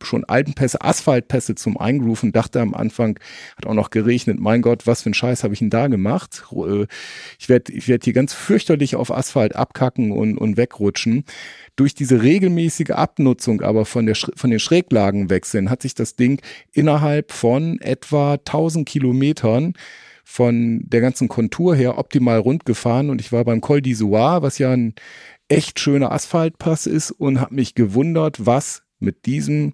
schon 0.04 0.24
Alpenpässe, 0.24 0.80
Asphaltpässe 0.80 1.54
zum 1.54 1.76
Eingrooven, 1.76 2.32
dachte 2.32 2.60
am 2.60 2.74
Anfang, 2.74 3.18
hat 3.56 3.66
auch 3.66 3.74
noch 3.74 3.90
geregnet, 3.90 4.38
mein 4.40 4.62
Gott, 4.62 4.86
was 4.86 5.02
für 5.02 5.10
ein 5.10 5.14
Scheiß 5.14 5.44
habe 5.44 5.54
ich 5.54 5.60
denn 5.60 5.70
da 5.70 5.88
gemacht? 5.88 6.44
Äh, 6.52 6.86
ich 7.38 7.48
werde 7.48 7.72
ich 7.72 7.88
werd 7.88 8.04
hier 8.04 8.12
ganz 8.12 8.32
fürchterlich 8.32 8.96
auf 8.96 9.12
Asphalt 9.12 9.56
abkacken 9.56 10.12
und, 10.12 10.38
und 10.38 10.56
wegrutschen. 10.56 11.24
Durch 11.76 11.94
diese 11.94 12.22
regelmäßige 12.22 12.90
Abnutzung 12.90 13.62
aber 13.62 13.84
von, 13.84 14.06
der, 14.06 14.16
von 14.16 14.50
den 14.50 14.60
Schräglagenwechseln 14.60 15.70
hat 15.70 15.82
sich 15.82 15.94
das 15.94 16.16
Ding 16.16 16.40
innerhalb 16.72 17.32
von 17.32 17.80
etwa 17.80 18.34
1000 18.34 18.88
Kilometern 18.88 19.74
von 20.24 20.82
der 20.86 21.00
ganzen 21.00 21.28
Kontur 21.28 21.74
her 21.74 21.98
optimal 21.98 22.38
rund 22.38 22.64
gefahren 22.64 23.10
und 23.10 23.20
ich 23.20 23.32
war 23.32 23.44
beim 23.44 23.60
Col 23.60 23.78
d'Isoire, 23.78 24.42
was 24.42 24.58
ja 24.58 24.70
ein 24.70 24.94
echt 25.50 25.80
schöner 25.80 26.12
Asphaltpass 26.12 26.86
ist 26.86 27.10
und 27.10 27.40
habe 27.40 27.54
mich 27.54 27.74
gewundert, 27.74 28.46
was 28.46 28.82
mit 28.98 29.26
diesem 29.26 29.72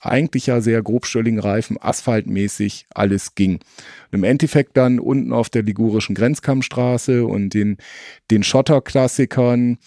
eigentlich 0.00 0.46
ja 0.46 0.60
sehr 0.60 0.80
grobstölligen 0.82 1.40
Reifen 1.40 1.76
asphaltmäßig 1.80 2.86
alles 2.94 3.34
ging. 3.34 3.54
Und 3.54 4.18
Im 4.18 4.24
Endeffekt 4.24 4.76
dann 4.76 5.00
unten 5.00 5.32
auf 5.32 5.50
der 5.50 5.64
ligurischen 5.64 6.14
Grenzkammstraße 6.14 7.26
und 7.26 7.50
den, 7.50 7.78
den 8.30 8.44
Schotterklassikern 8.44 9.78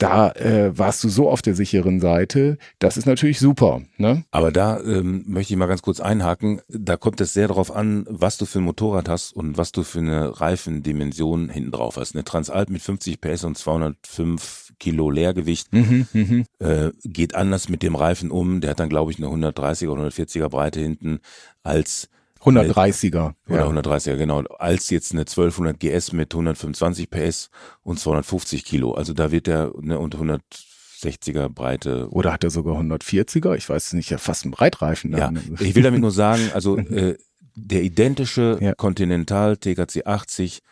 da 0.00 0.30
äh, 0.30 0.76
warst 0.76 1.04
du 1.04 1.08
so 1.08 1.28
auf 1.28 1.42
der 1.42 1.54
sicheren 1.54 2.00
Seite. 2.00 2.56
Das 2.78 2.96
ist 2.96 3.06
natürlich 3.06 3.38
super. 3.38 3.82
Ne? 3.98 4.24
Aber 4.30 4.50
da 4.50 4.80
ähm, 4.80 5.24
möchte 5.26 5.52
ich 5.52 5.58
mal 5.58 5.66
ganz 5.66 5.82
kurz 5.82 6.00
einhaken. 6.00 6.62
Da 6.68 6.96
kommt 6.96 7.20
es 7.20 7.34
sehr 7.34 7.48
darauf 7.48 7.74
an, 7.74 8.06
was 8.08 8.38
du 8.38 8.46
für 8.46 8.60
ein 8.60 8.64
Motorrad 8.64 9.08
hast 9.08 9.32
und 9.32 9.58
was 9.58 9.72
du 9.72 9.82
für 9.82 9.98
eine 9.98 10.40
Reifendimension 10.40 11.50
hinten 11.50 11.70
drauf 11.70 11.96
hast. 11.98 12.14
Eine 12.14 12.24
Transalp 12.24 12.70
mit 12.70 12.80
50 12.80 13.20
PS 13.20 13.44
und 13.44 13.58
205 13.58 14.69
Kilo 14.80 15.10
Leergewicht 15.10 15.72
mhm, 15.72 16.08
mhm, 16.12 16.44
äh, 16.58 16.90
geht 17.04 17.36
anders 17.36 17.68
mit 17.68 17.84
dem 17.84 17.94
Reifen 17.94 18.32
um. 18.32 18.60
Der 18.60 18.70
hat 18.70 18.80
dann, 18.80 18.88
glaube 18.88 19.12
ich, 19.12 19.18
eine 19.18 19.28
130er 19.28 19.88
oder 19.88 20.08
140er 20.08 20.48
Breite 20.48 20.80
hinten 20.80 21.20
als 21.62 22.08
130er. 22.40 23.34
Oder 23.48 23.58
ja. 23.58 23.68
130er, 23.68 24.16
genau. 24.16 24.40
Als 24.58 24.90
jetzt 24.90 25.12
eine 25.12 25.22
1200 25.22 25.78
GS 25.78 26.12
mit 26.12 26.32
125 26.32 27.10
PS 27.10 27.50
und 27.82 28.00
250 28.00 28.64
Kilo. 28.64 28.92
Also 28.92 29.12
da 29.12 29.30
wird 29.30 29.46
der 29.46 29.72
eine 29.80 29.98
und 29.98 30.16
160er 30.16 31.50
Breite. 31.50 32.08
Oder 32.10 32.32
hat 32.32 32.42
er 32.42 32.50
sogar 32.50 32.80
140er? 32.80 33.54
Ich 33.56 33.68
weiß 33.68 33.92
nicht, 33.92 34.10
ja 34.10 34.18
fast 34.18 34.46
ein 34.46 34.50
Breitreifen. 34.50 35.12
Ja, 35.12 35.30
ich 35.60 35.74
will 35.74 35.82
damit 35.82 36.00
nur 36.00 36.12
sagen, 36.12 36.50
also 36.54 36.78
äh, 36.78 37.18
der 37.54 37.82
identische 37.82 38.58
ja. 38.62 38.74
Continental 38.74 39.58
TKC 39.58 40.06
80 40.06 40.62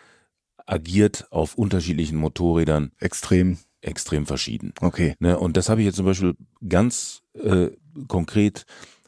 agiert 0.65 1.27
auf 1.31 1.57
unterschiedlichen 1.57 2.17
Motorrädern. 2.17 2.93
Extrem. 2.99 3.59
Extrem 3.81 4.27
verschieden. 4.27 4.73
Okay. 4.81 5.15
Ne, 5.21 5.39
und 5.39 5.57
das 5.57 5.69
habe 5.69 5.81
ich 5.81 5.87
jetzt 5.87 5.97
zum 5.97 6.07
Beispiel 6.07 6.35
ganz 6.69 7.23
äh, 7.35 7.69
konkret 8.09 8.65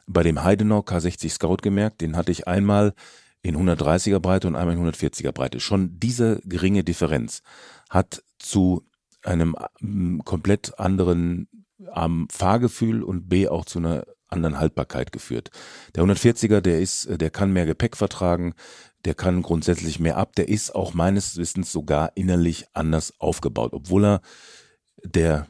bei 0.07 0.23
dem 0.23 0.43
Heidenau 0.43 0.79
K60 0.79 1.29
Scout 1.29 1.57
gemerkt. 1.61 2.01
Den 2.01 2.15
hatte 2.15 2.31
ich 2.31 2.47
einmal 2.47 2.93
in 3.41 3.57
130er 3.57 4.19
Breite 4.19 4.47
und 4.47 4.55
einmal 4.55 4.75
in 4.75 4.83
140er 4.83 5.31
Breite. 5.31 5.59
Schon 5.59 5.99
diese 5.99 6.41
geringe 6.45 6.83
Differenz 6.83 7.41
hat 7.89 8.23
zu 8.39 8.87
einem 9.23 9.55
ähm, 9.81 10.21
komplett 10.23 10.79
anderen 10.79 11.47
am 11.91 12.27
Fahrgefühl 12.29 13.03
und 13.03 13.27
B 13.27 13.47
auch 13.47 13.65
zu 13.65 13.79
einer 13.79 14.05
anderen 14.27 14.59
Haltbarkeit 14.59 15.11
geführt. 15.11 15.49
Der 15.95 16.03
140er, 16.03 16.61
der 16.61 16.79
ist, 16.79 17.09
der 17.09 17.29
kann 17.29 17.51
mehr 17.51 17.65
Gepäck 17.65 17.97
vertragen, 17.97 18.53
der 19.03 19.15
kann 19.15 19.41
grundsätzlich 19.41 19.99
mehr 19.99 20.17
ab, 20.17 20.35
der 20.35 20.47
ist 20.47 20.73
auch 20.73 20.93
meines 20.93 21.37
Wissens 21.37 21.71
sogar 21.71 22.11
innerlich 22.15 22.65
anders 22.73 23.13
aufgebaut, 23.19 23.73
obwohl 23.73 24.05
er 24.05 24.21
der 25.03 25.47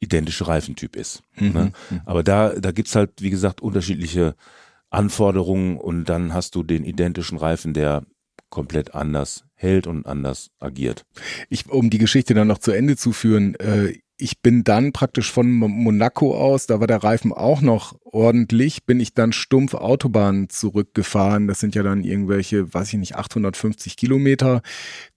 identische 0.00 0.46
Reifentyp 0.46 0.96
ist. 0.96 1.22
Mhm. 1.36 1.52
Ne? 1.52 1.72
Mhm. 1.90 2.00
Aber 2.04 2.22
da, 2.22 2.50
da 2.50 2.72
gibt's 2.72 2.94
halt, 2.94 3.10
wie 3.20 3.30
gesagt, 3.30 3.60
unterschiedliche 3.60 4.34
Anforderungen 4.90 5.78
und 5.78 6.04
dann 6.04 6.32
hast 6.32 6.54
du 6.54 6.62
den 6.62 6.84
identischen 6.84 7.38
Reifen, 7.38 7.74
der 7.74 8.04
komplett 8.50 8.94
anders 8.94 9.44
hält 9.54 9.86
und 9.86 10.06
anders 10.06 10.50
agiert. 10.60 11.04
Ich, 11.48 11.68
um 11.68 11.90
die 11.90 11.98
Geschichte 11.98 12.34
dann 12.34 12.48
noch 12.48 12.58
zu 12.58 12.72
Ende 12.72 12.96
zu 12.96 13.12
führen, 13.12 13.54
äh, 13.56 13.98
ich 14.18 14.40
bin 14.40 14.64
dann 14.64 14.92
praktisch 14.92 15.30
von 15.30 15.52
Monaco 15.52 16.34
aus, 16.34 16.66
da 16.66 16.80
war 16.80 16.86
der 16.86 17.04
Reifen 17.04 17.32
auch 17.32 17.60
noch 17.60 17.96
ordentlich, 18.04 18.84
bin 18.84 18.98
ich 18.98 19.12
dann 19.12 19.32
stumpf 19.32 19.74
Autobahn 19.74 20.48
zurückgefahren. 20.48 21.46
Das 21.48 21.60
sind 21.60 21.74
ja 21.74 21.82
dann 21.82 22.02
irgendwelche, 22.02 22.72
weiß 22.72 22.94
ich 22.94 22.98
nicht, 22.98 23.16
850 23.16 23.96
Kilometer. 23.96 24.62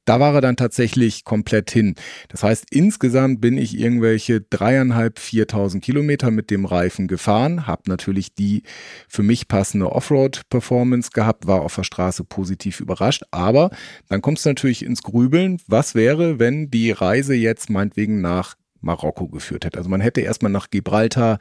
Da 0.04 0.20
war 0.20 0.34
er 0.34 0.42
dann 0.42 0.58
tatsächlich 0.58 1.24
komplett 1.24 1.72
hin. 1.72 1.96
Das 2.28 2.44
heißt, 2.44 2.66
insgesamt 2.72 3.40
bin 3.40 3.58
ich 3.58 3.78
irgendwelche 3.80 4.42
dreieinhalb, 4.42 5.20
viertausend 5.20 5.84
Kilometer 5.84 6.32
mit 6.32 6.50
dem 6.50 6.66
Reifen 6.66 7.08
gefahren, 7.08 7.68
habe 7.68 7.84
natürlich 7.86 8.34
die 8.34 8.64
für 9.08 9.24
mich 9.24 9.48
passende 9.48 9.92
Offroad-Performance 9.92 11.12
gehabt, 11.14 11.48
war 11.48 11.62
auf 11.62 11.76
der 11.76 11.84
Straße 11.84 12.26
positiv 12.26 12.82
überrascht. 12.82 13.24
Aber 13.32 13.70
dann 14.10 14.22
kommst 14.22 14.46
du 14.46 14.50
natürlich 14.50 14.84
ins 14.84 15.04
Grübeln. 15.04 15.62
Was 15.68 15.96
wäre, 15.96 16.40
wenn 16.40 16.70
die 16.70 16.92
Reise 16.92 17.36
jetzt 17.36 17.70
meinetwegen 17.70 18.20
nach 18.20 18.59
Marokko 18.82 19.28
geführt 19.28 19.66
hätte? 19.66 19.78
Also 19.78 19.90
man 19.90 20.02
hätte 20.02 20.22
erstmal 20.22 20.52
nach 20.52 20.70
Gibraltar 20.70 21.40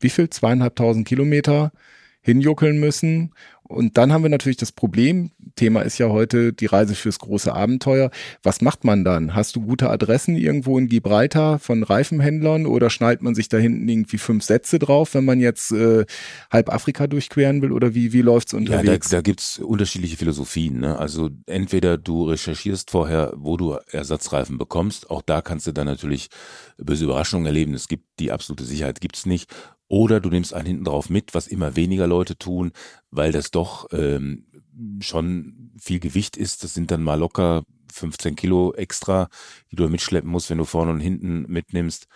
wie 0.00 0.10
viel? 0.10 0.28
Zweieinhalbtausend 0.30 1.06
Kilometer 1.06 1.72
hinjuckeln 2.20 2.78
müssen 2.78 3.34
und 3.68 3.96
dann 3.96 4.12
haben 4.12 4.22
wir 4.22 4.28
natürlich 4.28 4.56
das 4.56 4.72
Problem, 4.72 5.30
Thema 5.56 5.82
ist 5.82 5.98
ja 5.98 6.08
heute 6.08 6.52
die 6.52 6.66
Reise 6.66 6.94
fürs 6.94 7.18
große 7.18 7.52
Abenteuer. 7.52 8.10
Was 8.42 8.60
macht 8.60 8.84
man 8.84 9.04
dann? 9.04 9.34
Hast 9.34 9.56
du 9.56 9.60
gute 9.62 9.90
Adressen 9.90 10.36
irgendwo 10.36 10.78
in 10.78 10.88
Gibraltar 10.88 11.58
von 11.58 11.82
Reifenhändlern 11.82 12.66
oder 12.66 12.90
schnallt 12.90 13.22
man 13.22 13.34
sich 13.34 13.48
da 13.48 13.56
hinten 13.56 13.88
irgendwie 13.88 14.18
fünf 14.18 14.44
Sätze 14.44 14.78
drauf, 14.78 15.14
wenn 15.14 15.24
man 15.24 15.40
jetzt 15.40 15.72
äh, 15.72 16.04
halb 16.50 16.72
Afrika 16.72 17.06
durchqueren 17.06 17.62
will 17.62 17.72
oder 17.72 17.94
wie, 17.94 18.12
wie 18.12 18.22
läuft's 18.22 18.54
unterwegs? 18.54 19.10
Ja, 19.10 19.16
da, 19.16 19.16
da 19.18 19.20
gibt's 19.22 19.58
unterschiedliche 19.58 20.16
Philosophien. 20.16 20.80
Ne? 20.80 20.98
Also 20.98 21.30
entweder 21.46 21.96
du 21.96 22.24
recherchierst 22.24 22.90
vorher, 22.90 23.32
wo 23.36 23.56
du 23.56 23.76
Ersatzreifen 23.90 24.58
bekommst. 24.58 25.10
Auch 25.10 25.22
da 25.22 25.40
kannst 25.40 25.66
du 25.66 25.72
dann 25.72 25.86
natürlich 25.86 26.28
böse 26.78 27.04
Überraschungen 27.04 27.46
erleben. 27.46 27.74
Es 27.74 27.88
gibt 27.88 28.04
die 28.20 28.32
absolute 28.32 28.64
Sicherheit, 28.64 29.00
gibt's 29.00 29.26
nicht. 29.26 29.50
Oder 29.88 30.20
du 30.20 30.30
nimmst 30.30 30.52
einen 30.52 30.66
hinten 30.66 30.84
drauf 30.84 31.10
mit, 31.10 31.34
was 31.34 31.46
immer 31.46 31.76
weniger 31.76 32.06
Leute 32.06 32.36
tun, 32.36 32.72
weil 33.10 33.32
das 33.32 33.50
doch 33.50 33.88
ähm, 33.92 34.46
schon 35.00 35.72
viel 35.78 36.00
Gewicht 36.00 36.36
ist. 36.36 36.64
Das 36.64 36.74
sind 36.74 36.90
dann 36.90 37.02
mal 37.02 37.18
locker 37.18 37.62
15 37.92 38.36
Kilo 38.36 38.74
extra, 38.74 39.28
die 39.70 39.76
du 39.76 39.88
mitschleppen 39.88 40.30
musst, 40.30 40.50
wenn 40.50 40.58
du 40.58 40.64
vorne 40.64 40.92
und 40.92 41.00
hinten 41.00 41.46
mitnimmst. 41.48 42.06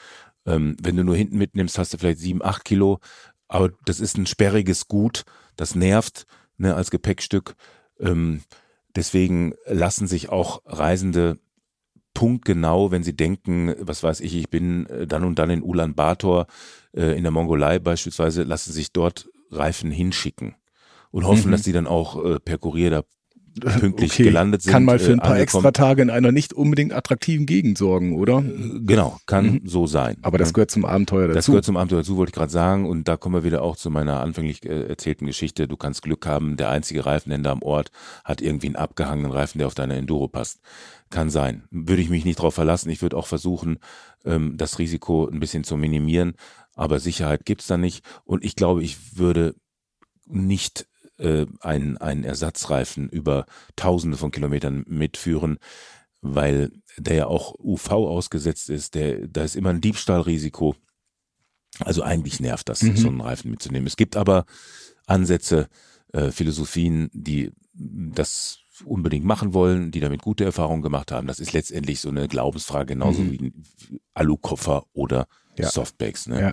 Ähm, 0.46 0.76
wenn 0.82 0.96
du 0.96 1.04
nur 1.04 1.16
hinten 1.16 1.38
mitnimmst, 1.38 1.78
hast 1.78 1.94
du 1.94 1.98
vielleicht 1.98 2.18
7, 2.18 2.42
8 2.42 2.64
Kilo. 2.64 2.98
Aber 3.48 3.70
das 3.84 4.00
ist 4.00 4.16
ein 4.16 4.26
sperriges 4.26 4.88
Gut, 4.88 5.24
das 5.56 5.74
nervt 5.74 6.26
ne, 6.56 6.74
als 6.74 6.90
Gepäckstück. 6.90 7.54
Ähm, 7.98 8.42
deswegen 8.94 9.54
lassen 9.66 10.06
sich 10.06 10.28
auch 10.28 10.62
Reisende 10.66 11.38
punktgenau, 12.14 12.90
wenn 12.90 13.02
sie 13.02 13.16
denken, 13.16 13.74
was 13.78 14.02
weiß 14.02 14.20
ich, 14.20 14.34
ich 14.34 14.50
bin 14.50 14.86
äh, 14.86 15.06
dann 15.06 15.24
und 15.24 15.38
dann 15.38 15.50
in 15.50 15.62
Ulaanbaatar 15.62 16.46
äh, 16.94 17.16
in 17.16 17.22
der 17.22 17.32
Mongolei 17.32 17.78
beispielsweise, 17.78 18.42
lassen 18.42 18.72
sich 18.72 18.92
dort 18.92 19.28
Reifen 19.50 19.90
hinschicken 19.90 20.54
und 21.10 21.26
hoffen, 21.26 21.48
mhm. 21.48 21.52
dass 21.52 21.62
die 21.62 21.72
dann 21.72 21.86
auch 21.86 22.24
äh, 22.24 22.40
per 22.40 22.58
Kurier 22.58 22.90
da 22.90 23.02
pünktlich 23.78 24.12
Okay, 24.12 24.24
gelandet 24.24 24.62
sind. 24.62 24.72
Kann 24.72 24.84
mal 24.84 24.98
für 24.98 25.10
äh, 25.10 25.14
ein 25.14 25.18
paar 25.18 25.32
angekommen. 25.32 25.64
extra 25.64 25.70
Tage 25.72 26.02
in 26.02 26.10
einer 26.10 26.32
nicht 26.32 26.52
unbedingt 26.52 26.92
attraktiven 26.92 27.46
Gegend 27.46 27.78
sorgen, 27.78 28.16
oder? 28.16 28.42
Genau, 28.42 29.18
kann 29.26 29.60
so 29.64 29.86
sein. 29.86 30.16
Aber 30.22 30.38
das 30.38 30.52
gehört 30.52 30.70
zum 30.70 30.84
Abenteuer 30.84 31.28
dazu. 31.28 31.34
Das 31.36 31.46
gehört 31.46 31.64
zum 31.64 31.76
Abenteuer 31.76 32.00
dazu, 32.00 32.16
wollte 32.16 32.30
ich 32.30 32.34
gerade 32.34 32.52
sagen. 32.52 32.88
Und 32.88 33.08
da 33.08 33.16
kommen 33.16 33.34
wir 33.34 33.44
wieder 33.44 33.62
auch 33.62 33.76
zu 33.76 33.90
meiner 33.90 34.20
anfänglich 34.20 34.64
äh, 34.64 34.88
erzählten 34.88 35.26
Geschichte. 35.26 35.68
Du 35.68 35.76
kannst 35.76 36.02
Glück 36.02 36.26
haben, 36.26 36.56
der 36.56 36.70
einzige 36.70 37.04
Reifenhändler 37.04 37.50
am 37.50 37.62
Ort 37.62 37.90
hat 38.24 38.40
irgendwie 38.40 38.68
einen 38.68 38.76
abgehangenen 38.76 39.32
Reifen, 39.32 39.58
der 39.58 39.66
auf 39.66 39.74
deine 39.74 39.96
Enduro 39.96 40.28
passt. 40.28 40.60
Kann 41.10 41.28
sein. 41.28 41.64
Würde 41.70 42.02
ich 42.02 42.10
mich 42.10 42.24
nicht 42.24 42.38
drauf 42.38 42.54
verlassen. 42.54 42.88
Ich 42.88 43.02
würde 43.02 43.16
auch 43.16 43.26
versuchen, 43.26 43.78
ähm, 44.24 44.56
das 44.56 44.78
Risiko 44.78 45.26
ein 45.26 45.40
bisschen 45.40 45.64
zu 45.64 45.76
minimieren. 45.76 46.34
Aber 46.80 46.98
Sicherheit 46.98 47.44
gibt's 47.44 47.66
da 47.66 47.76
nicht. 47.76 48.02
Und 48.24 48.42
ich 48.42 48.56
glaube, 48.56 48.82
ich 48.82 49.18
würde 49.18 49.54
nicht 50.24 50.88
äh, 51.18 51.44
einen, 51.60 51.98
einen 51.98 52.24
Ersatzreifen 52.24 53.10
über 53.10 53.44
tausende 53.76 54.16
von 54.16 54.30
Kilometern 54.30 54.84
mitführen, 54.88 55.58
weil 56.22 56.70
der 56.96 57.14
ja 57.16 57.26
auch 57.26 57.54
UV 57.58 57.90
ausgesetzt 57.90 58.70
ist. 58.70 58.94
Der, 58.94 59.28
da 59.28 59.44
ist 59.44 59.56
immer 59.56 59.68
ein 59.68 59.82
Diebstahlrisiko. 59.82 60.74
Also 61.80 62.02
eigentlich 62.02 62.40
nervt 62.40 62.70
das, 62.70 62.80
Mhm. 62.82 62.96
so 62.96 63.08
einen 63.08 63.20
Reifen 63.20 63.50
mitzunehmen. 63.50 63.86
Es 63.86 63.96
gibt 63.96 64.16
aber 64.16 64.46
Ansätze, 65.06 65.68
äh, 66.14 66.30
Philosophien, 66.30 67.10
die 67.12 67.52
das 67.74 68.60
unbedingt 68.86 69.26
machen 69.26 69.52
wollen, 69.52 69.90
die 69.90 70.00
damit 70.00 70.22
gute 70.22 70.44
Erfahrungen 70.44 70.80
gemacht 70.80 71.12
haben. 71.12 71.26
Das 71.26 71.40
ist 71.40 71.52
letztendlich 71.52 72.00
so 72.00 72.08
eine 72.08 72.26
Glaubensfrage, 72.26 72.94
genauso 72.94 73.20
Mhm. 73.20 73.32
wie 73.32 73.52
Alukoffer 74.14 74.86
oder 74.94 75.26
Ja. 75.58 75.68
Softbags. 75.68 76.26
Ne? 76.26 76.40
Ja. 76.40 76.52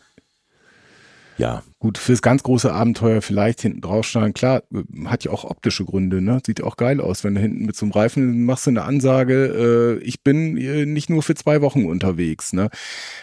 Ja, 1.37 1.61
gut, 1.77 1.99
fürs 1.99 2.23
ganz 2.23 2.41
große 2.41 2.73
Abenteuer 2.73 3.21
vielleicht 3.21 3.61
hinten 3.61 3.81
draufschneiden. 3.81 4.33
Klar, 4.33 4.63
hat 5.05 5.23
ja 5.23 5.31
auch 5.31 5.43
optische 5.43 5.85
Gründe, 5.85 6.19
ne? 6.19 6.39
Sieht 6.43 6.63
auch 6.63 6.77
geil 6.77 6.99
aus, 6.99 7.23
wenn 7.23 7.35
du 7.35 7.41
hinten 7.41 7.65
mit 7.65 7.75
so 7.75 7.85
einem 7.85 7.91
Reifen 7.91 8.43
machst 8.43 8.65
du 8.65 8.71
eine 8.71 8.81
Ansage, 8.81 9.99
äh, 10.01 10.03
ich 10.03 10.23
bin 10.23 10.57
äh, 10.57 10.87
nicht 10.87 11.11
nur 11.11 11.21
für 11.21 11.35
zwei 11.35 11.61
Wochen 11.61 11.85
unterwegs, 11.85 12.53
ne? 12.53 12.69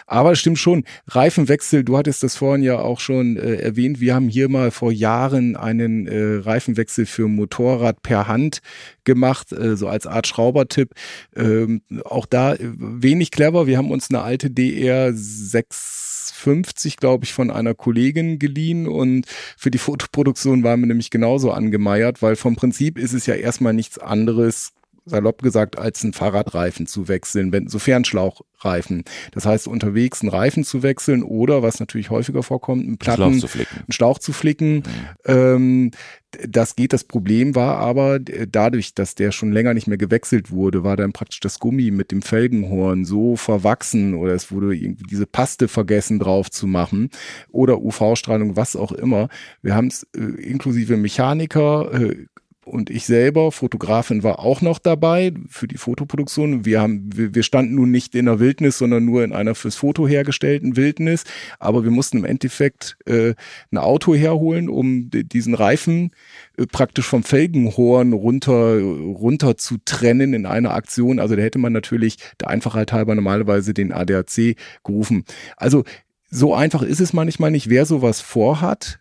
Aber 0.07 0.37
stimmt 0.37 0.59
schon, 0.59 0.85
Reifenwechsel, 1.07 1.83
du 1.83 1.97
hattest 1.97 2.23
das 2.23 2.37
vorhin 2.37 2.63
ja 2.63 2.79
auch 2.79 3.01
schon 3.01 3.35
äh, 3.35 3.55
erwähnt, 3.55 3.99
wir 3.99 4.15
haben 4.15 4.29
hier 4.29 4.47
mal 4.47 4.71
vor 4.71 4.93
Jahren 4.93 5.57
einen 5.57 6.07
äh, 6.07 6.37
Reifenwechsel 6.37 7.05
für 7.05 7.27
Motorrad 7.27 8.01
per 8.01 8.29
Hand 8.29 8.59
gemacht, 9.03 9.51
äh, 9.51 9.75
so 9.75 9.89
als 9.89 10.07
Art 10.07 10.25
Schraubertipp. 10.25 10.93
Ähm, 11.35 11.81
auch 12.05 12.25
da 12.25 12.53
äh, 12.53 12.59
wenig 12.61 13.31
clever, 13.31 13.67
wir 13.67 13.77
haben 13.77 13.91
uns 13.91 14.09
eine 14.09 14.21
alte 14.21 14.47
DR6 14.47 16.14
1,50, 16.33 16.97
glaube 16.97 17.25
ich, 17.25 17.33
von 17.33 17.51
einer 17.51 17.73
Kollegin 17.73 18.39
geliehen 18.39 18.87
und 18.87 19.25
für 19.57 19.71
die 19.71 19.77
Fotoproduktion 19.77 20.63
waren 20.63 20.81
wir 20.81 20.87
nämlich 20.87 21.09
genauso 21.09 21.51
angemeiert, 21.51 22.21
weil 22.21 22.35
vom 22.35 22.55
Prinzip 22.55 22.97
ist 22.97 23.13
es 23.13 23.25
ja 23.25 23.35
erstmal 23.35 23.73
nichts 23.73 23.97
anderes 23.97 24.73
salopp 25.05 25.41
gesagt, 25.41 25.77
als 25.77 26.03
einen 26.03 26.13
Fahrradreifen 26.13 26.87
zu 26.87 27.07
wechseln, 27.07 27.51
wenn, 27.51 27.67
sofern 27.67 28.05
Schlauchreifen. 28.05 29.03
Das 29.31 29.45
heißt, 29.45 29.67
unterwegs 29.67 30.21
einen 30.21 30.29
Reifen 30.29 30.63
zu 30.63 30.83
wechseln 30.83 31.23
oder, 31.23 31.61
was 31.61 31.79
natürlich 31.79 32.09
häufiger 32.09 32.43
vorkommt, 32.43 32.85
einen 32.85 32.97
Platten, 32.97 33.39
flicken. 33.41 33.77
einen 33.77 33.91
Schlauch 33.91 34.19
zu 34.19 34.33
flicken. 34.33 34.83
Ähm, 35.25 35.91
das 36.47 36.75
geht. 36.75 36.93
Das 36.93 37.03
Problem 37.03 37.55
war 37.55 37.77
aber, 37.77 38.19
dadurch, 38.19 38.93
dass 38.93 39.15
der 39.15 39.31
schon 39.31 39.51
länger 39.51 39.73
nicht 39.73 39.87
mehr 39.87 39.97
gewechselt 39.97 40.51
wurde, 40.51 40.83
war 40.83 40.97
dann 40.97 41.13
praktisch 41.13 41.39
das 41.39 41.59
Gummi 41.59 41.91
mit 41.91 42.11
dem 42.11 42.21
Felgenhorn 42.21 43.05
so 43.05 43.35
verwachsen 43.35 44.15
oder 44.15 44.33
es 44.33 44.51
wurde 44.51 44.75
irgendwie 44.75 45.05
diese 45.09 45.27
Paste 45.27 45.67
vergessen 45.67 46.19
drauf 46.19 46.49
zu 46.49 46.67
machen 46.67 47.09
oder 47.51 47.81
UV-Strahlung, 47.81 48.55
was 48.55 48.75
auch 48.75 48.91
immer. 48.91 49.29
Wir 49.61 49.75
haben 49.75 49.87
es 49.87 50.07
äh, 50.15 50.19
inklusive 50.19 50.97
Mechaniker, 50.97 51.93
äh, 51.93 52.25
und 52.65 52.89
ich 52.89 53.05
selber, 53.05 53.51
Fotografin, 53.51 54.23
war 54.23 54.39
auch 54.39 54.61
noch 54.61 54.79
dabei 54.79 55.33
für 55.47 55.67
die 55.67 55.77
Fotoproduktion. 55.77 56.65
Wir 56.65 56.81
haben, 56.81 57.09
wir, 57.13 57.35
wir 57.35 57.43
standen 57.43 57.75
nun 57.75 57.91
nicht 57.91 58.15
in 58.15 58.25
der 58.25 58.39
Wildnis, 58.39 58.77
sondern 58.79 59.05
nur 59.05 59.23
in 59.23 59.33
einer 59.33 59.55
fürs 59.55 59.75
Foto 59.75 60.07
hergestellten 60.07 60.75
Wildnis. 60.75 61.23
Aber 61.59 61.83
wir 61.83 61.91
mussten 61.91 62.17
im 62.17 62.25
Endeffekt 62.25 62.97
äh, 63.05 63.35
ein 63.71 63.77
Auto 63.77 64.15
herholen, 64.15 64.67
um 64.67 65.09
di- 65.09 65.23
diesen 65.23 65.53
Reifen 65.53 66.11
äh, 66.57 66.65
praktisch 66.65 67.05
vom 67.05 67.23
Felgenhorn 67.23 68.13
runter, 68.13 68.79
runter 68.81 69.57
zu 69.57 69.77
trennen 69.85 70.33
in 70.33 70.45
einer 70.45 70.73
Aktion. 70.73 71.19
Also 71.19 71.35
da 71.35 71.41
hätte 71.43 71.59
man 71.59 71.71
natürlich 71.73 72.17
der 72.41 72.49
Einfachheit 72.49 72.91
halber 72.91 73.15
normalerweise 73.15 73.73
den 73.73 73.91
ADAC 73.91 74.55
gerufen. 74.83 75.23
Also 75.55 75.83
so 76.31 76.55
einfach 76.55 76.81
ist 76.81 76.99
es 76.99 77.13
manchmal 77.13 77.51
nicht. 77.51 77.69
Wer 77.69 77.85
sowas 77.85 78.21
vorhat, 78.21 78.99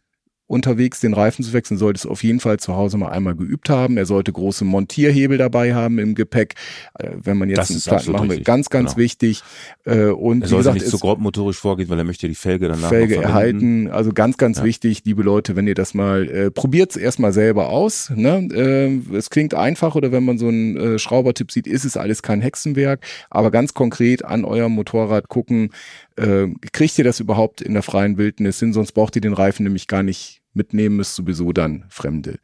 unterwegs 0.55 1.01
den 1.01 1.13
Reifen 1.13 1.45
zu 1.45 1.53
wechseln, 1.53 1.77
sollte 1.77 1.99
es 1.99 2.07
auf 2.07 2.23
jeden 2.23 2.41
Fall 2.41 2.59
zu 2.59 2.75
Hause 2.77 2.97
mal 2.97 3.11
einmal 3.11 3.35
geübt 3.35 3.69
haben. 3.69 3.97
Er 3.97 4.07
sollte 4.07 4.33
große 4.33 4.65
Montierhebel 4.65 5.37
dabei 5.37 5.75
haben 5.75 5.99
im 5.99 6.15
Gepäck. 6.15 6.55
Äh, 6.99 7.11
Wenn 7.23 7.37
man 7.37 7.49
jetzt 7.51 7.59
Das 7.59 7.71
einen 7.71 7.81
Platten 7.83 8.13
machen 8.13 8.31
will, 8.31 8.41
ganz, 8.41 8.71
ganz 8.71 8.93
Genau. 8.95 9.03
wichtig. 9.05 9.43
Äh, 9.85 10.07
Und 10.07 10.43
Er 10.43 10.49
sollte 10.49 10.73
nicht 10.73 10.87
so 10.87 10.99
grob 10.99 11.19
motorisch 11.19 11.59
vorgehen, 11.59 11.89
weil 11.89 11.99
er 11.99 12.05
möchte 12.05 12.29
die 12.29 12.35
Felge 12.35 12.69
danach 12.69 12.89
Felge 12.89 13.17
erhalten. 13.21 13.89
Also 13.91 14.13
ganz, 14.13 14.37
ganz 14.39 14.59
Ja. 14.59 14.65
wichtig, 14.65 15.03
liebe 15.05 15.23
Leute, 15.23 15.57
wenn 15.57 15.67
ihr 15.67 15.75
das 15.75 15.93
mal 15.95 16.29
äh, 16.31 16.51
probiert 16.51 16.91
es 16.93 16.97
erstmal 16.97 17.33
selber 17.33 17.69
aus. 17.69 18.11
Ne? 18.15 18.49
Äh, 18.55 19.17
es 19.17 19.29
klingt 19.31 19.55
einfach 19.55 19.95
oder 19.97 20.13
wenn 20.13 20.25
man 20.25 20.39
so 20.39 20.49
einen 20.49 20.77
äh, 20.77 20.99
Schraubertipp 20.99 21.51
sieht, 21.51 21.67
ist 21.67 21.85
es 21.85 21.97
alles 21.97 22.23
kein 22.23 22.41
Hexenwerk. 22.41 23.01
Aber 23.31 23.51
ganz 23.51 23.75
konkret 23.75 24.25
an 24.25 24.45
eurem 24.45 24.73
Motorrad 24.73 25.29
gucken, 25.29 25.71
äh, 26.17 26.47
kriegt 26.73 26.97
ihr 26.99 27.05
das 27.05 27.19
überhaupt 27.21 27.61
in 27.61 27.73
der 27.75 27.83
freien 27.83 28.17
Wildnis 28.19 28.61
hin? 28.61 28.73
Sonst 28.73 28.93
braucht 28.93 29.17
ihr 29.17 29.23
den 29.23 29.33
Reifen 29.33 29.65
nämlich 29.65 29.89
gar 29.89 30.03
nicht 30.05 30.41
mitnehmen, 30.55 30.97
müsst 30.97 31.15
sowieso 31.15 31.53
dann 31.53 31.85
fremde 31.89 32.39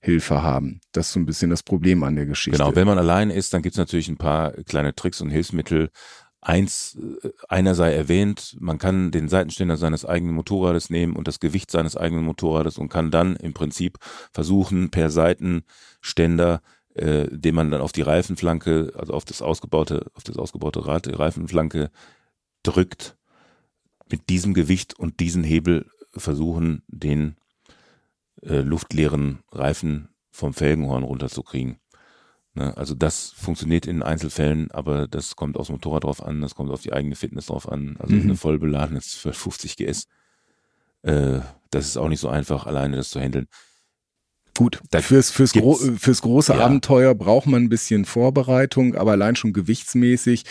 Hilfe 0.00 0.42
haben. 0.42 0.80
Das 0.92 1.06
ist 1.06 1.12
so 1.14 1.20
ein 1.20 1.26
bisschen 1.26 1.50
das 1.50 1.62
Problem 1.62 2.04
an 2.04 2.14
der 2.14 2.26
Geschichte. 2.26 2.58
Genau, 2.58 2.76
wenn 2.76 2.86
man 2.86 2.98
allein 2.98 3.30
ist, 3.30 3.54
dann 3.54 3.62
gibt's 3.62 3.78
natürlich 3.78 4.08
ein 4.08 4.18
paar 4.18 4.52
kleine 4.64 4.94
Tricks 4.94 5.20
und 5.20 5.30
Hilfsmittel. 5.30 5.90
Eins, 6.42 6.98
äh, 7.22 7.30
einer 7.48 7.74
sei 7.74 7.94
erwähnt, 7.94 8.56
man 8.60 8.76
kann 8.76 9.10
den 9.10 9.28
Seitenständer 9.28 9.78
seines 9.78 10.04
eigenen 10.04 10.34
Motorrades 10.34 10.90
nehmen 10.90 11.16
und 11.16 11.26
das 11.26 11.40
Gewicht 11.40 11.70
seines 11.70 11.96
eigenen 11.96 12.24
Motorrades 12.24 12.76
und 12.76 12.90
kann 12.90 13.10
dann 13.10 13.36
im 13.36 13.54
Prinzip 13.54 13.98
versuchen, 14.30 14.90
per 14.90 15.10
Seitenständer, 15.10 16.60
äh, 16.94 17.26
den 17.30 17.54
man 17.54 17.70
dann 17.70 17.80
auf 17.80 17.92
die 17.92 18.02
Reifenflanke, 18.02 18.92
also 18.94 19.14
auf 19.14 19.24
das 19.24 19.40
ausgebaute, 19.40 20.10
auf 20.12 20.22
das 20.22 20.36
ausgebaute 20.36 20.86
Rad, 20.86 21.06
die 21.06 21.12
Reifenflanke 21.12 21.90
drückt, 22.62 23.16
mit 24.10 24.28
diesem 24.28 24.52
Gewicht 24.52 24.92
und 24.98 25.20
diesen 25.20 25.44
Hebel 25.44 25.86
versuchen, 26.14 26.82
den 26.88 27.36
äh, 28.44 28.60
luftleeren 28.60 29.40
Reifen 29.50 30.08
vom 30.30 30.52
Felgenhorn 30.54 31.02
runterzukriegen. 31.04 31.76
Ne, 32.54 32.76
also 32.76 32.94
das 32.94 33.30
funktioniert 33.36 33.86
in 33.86 34.02
Einzelfällen, 34.02 34.70
aber 34.70 35.08
das 35.08 35.34
kommt 35.34 35.56
aufs 35.56 35.70
Motorrad 35.70 36.04
drauf 36.04 36.22
an, 36.22 36.40
das 36.40 36.54
kommt 36.54 36.70
auf 36.70 36.82
die 36.82 36.92
eigene 36.92 37.16
Fitness 37.16 37.46
drauf 37.46 37.68
an. 37.70 37.96
Also 37.98 38.14
Mhm. 38.14 38.22
eine 38.22 38.36
voll 38.36 38.58
beladene 38.58 39.00
1250 39.00 39.76
GS, 39.76 40.06
äh, 41.02 41.40
das 41.70 41.86
ist 41.86 41.96
auch 41.96 42.08
nicht 42.08 42.20
so 42.20 42.28
einfach, 42.28 42.66
alleine 42.66 42.96
das 42.96 43.10
zu 43.10 43.20
handeln. 43.20 43.46
Gut, 44.56 44.80
Da 44.90 45.00
fürs, 45.00 45.32
fürs, 45.32 45.52
gro 45.52 45.74
fürs 45.74 46.22
große 46.22 46.52
Ja. 46.52 46.60
Abenteuer 46.60 47.12
braucht 47.16 47.48
man 47.48 47.64
ein 47.64 47.68
bisschen 47.68 48.04
Vorbereitung, 48.04 48.94
aber 48.94 49.10
allein 49.12 49.34
schon 49.34 49.52
gewichtsmäßig. 49.52 50.44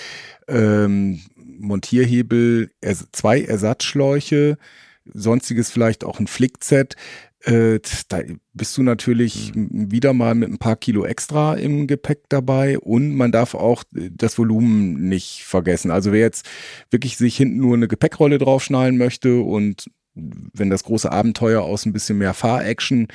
Ähm, 0.49 1.21
Montierhebel, 1.37 2.69
ers 2.81 3.07
zwei 3.13 3.41
Ersatzschläuche, 3.41 4.57
sonstiges 5.05 5.71
vielleicht 5.71 6.03
auch 6.03 6.19
ein 6.19 6.27
Flickset. 6.27 6.97
Äh, 7.45 7.79
da 8.07 8.21
bist 8.53 8.77
du 8.77 8.83
natürlich 8.83 9.53
Mhm. 9.53 9.91
wieder 9.91 10.13
mal 10.13 10.33
mit 10.33 10.49
ein 10.49 10.59
paar 10.59 10.77
Kilo 10.77 11.05
extra 11.05 11.55
im 11.55 11.87
Gepäck 11.87 12.21
dabei 12.29 12.79
und 12.79 13.15
man 13.15 13.31
darf 13.31 13.53
auch 13.53 13.83
äh, 13.95 14.09
das 14.11 14.37
Volumen 14.37 15.09
nicht 15.09 15.43
vergessen. 15.43 15.91
Also 15.91 16.11
wer 16.13 16.21
jetzt 16.21 16.47
wirklich 16.89 17.17
sich 17.17 17.35
hinten 17.35 17.57
nur 17.57 17.75
eine 17.75 17.87
Gepäckrolle 17.89 18.37
draufschnallen 18.37 18.97
möchte 18.97 19.41
und 19.41 19.89
wenn 20.15 20.69
das 20.69 20.83
große 20.83 21.11
Abenteuer 21.11 21.63
aus 21.63 21.85
ein 21.85 21.93
bisschen 21.93 22.19
mehr 22.19 22.33
Fahraction 22.33 23.07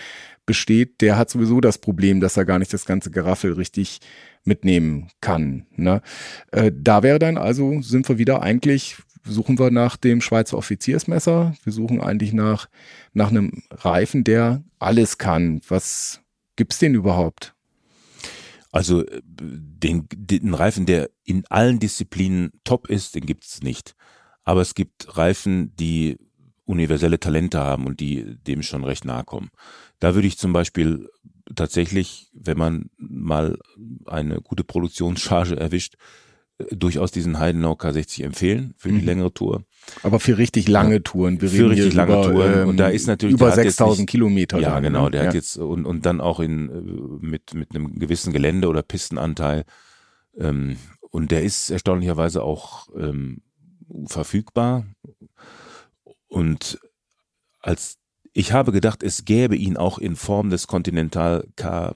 besteht, 0.47 1.01
der 1.01 1.17
hat 1.17 1.31
sowieso 1.31 1.61
das 1.61 1.79
Problem, 1.79 2.21
dass 2.21 2.37
er 2.37 2.45
gar 2.45 2.59
nicht 2.59 2.73
das 2.73 2.87
ganze 2.87 3.11
Geraffel 3.11 3.53
richtig 3.53 4.01
mitnehmen 4.45 5.09
kann. 5.21 5.67
Ne? 5.77 6.03
Äh, 6.51 6.73
da 6.75 7.03
wäre 7.03 7.19
dann 7.19 7.37
also, 7.37 7.81
sind 7.83 8.09
wir 8.09 8.19
wieder 8.19 8.43
eigentlich, 8.43 8.97
suchen 9.29 9.59
wir 9.59 9.71
nach 9.71 9.97
dem 9.97 10.21
Schweizer 10.21 10.57
Offiziersmesser, 10.57 11.55
wir 11.63 11.73
suchen 11.73 12.01
eigentlich 12.01 12.33
nach, 12.33 12.69
nach 13.13 13.31
einem 13.31 13.63
Reifen, 13.71 14.25
der 14.25 14.63
alles 14.79 15.19
kann. 15.19 15.61
Was 15.69 16.21
gibt's 16.57 16.79
denn 16.79 16.95
überhaupt? 16.95 17.55
Also 18.71 19.05
äh, 19.07 19.23
den, 19.25 20.07
den 20.15 20.55
Reifen, 20.55 20.87
der 20.87 21.11
in 21.25 21.45
allen 21.49 21.79
Disziplinen 21.79 22.51
top 22.65 22.89
ist, 22.89 23.15
den 23.15 23.27
gibt's 23.27 23.63
nicht. 23.63 23.95
Aber 24.45 24.61
es 24.61 24.75
gibt 24.75 25.17
Reifen, 25.17 25.75
die 25.77 26.19
universelle 26.65 27.19
Talente 27.19 27.59
haben 27.59 27.87
und 27.87 28.01
die 28.01 28.37
dem 28.47 28.63
schon 28.63 28.85
recht 28.85 29.05
nahe 29.05 29.25
kommen. 29.25 29.49
Da 30.01 30.15
würde 30.15 30.29
ich 30.29 30.39
zum 30.39 30.53
Beispiel 30.53 31.09
tatsächlich, 31.55 32.31
wenn 32.35 32.59
man 32.59 32.91
mal 32.99 33.59
eine 34.07 34.41
gute 34.43 34.65
Produktionscharge 34.65 35.57
erwischt, 35.57 35.97
durchaus 36.71 37.13
diesen 37.13 37.39
Heidenau 37.39 37.73
K60 37.75 38.25
empfehlen 38.25 38.75
für 38.77 38.89
die 38.89 38.97
Mhm. 38.97 39.05
längere 39.05 39.33
Tour. 39.33 39.63
Aber 40.03 40.19
für 40.19 40.39
richtig 40.39 40.69
lange 40.69 41.03
Touren. 41.03 41.41
Wir 41.41 41.49
für 41.49 41.71
richtig 41.71 41.95
lange 41.95 42.15
über, 42.15 42.23
Touren. 42.23 42.63
Ähm, 42.63 42.69
und 42.69 42.77
da 42.79 42.89
ist 42.89 43.07
natürlich 43.07 43.35
über 43.35 43.53
6000 43.53 44.09
Kilometer. 44.11 44.59
Ja, 44.59 44.75
dann, 44.75 44.83
genau. 44.83 45.05
Ne? 45.05 45.13
Der 45.13 45.23
ja. 45.23 45.27
hat 45.29 45.35
jetzt 45.35 45.57
und 45.57 45.87
und 45.87 46.05
dann 46.05 46.21
auch 46.21 46.41
in 46.41 46.69
äh, 46.69 47.25
mit 47.25 47.55
mit 47.55 47.75
einem 47.75 47.99
gewissen 47.99 48.33
Gelände 48.33 48.69
oder 48.69 48.83
Pistenanteil. 48.83 49.65
Ähm, 50.37 50.77
und 51.11 51.31
der 51.31 51.43
ist 51.43 51.71
erstaunlicherweise 51.71 52.43
auch 52.43 52.89
ähm, 52.99 53.41
verfügbar. 54.07 54.85
Und 56.27 56.79
als 57.61 57.99
ich 58.33 58.53
habe 58.53 58.73
gedacht, 58.73 59.03
es 59.03 59.25
gäbe 59.25 59.57
ihn 59.57 59.77
auch 59.77 59.99
in 59.99 60.17
Form 60.17 60.51
des 60.51 60.67
Continental 60.67 61.47
K 61.57 61.95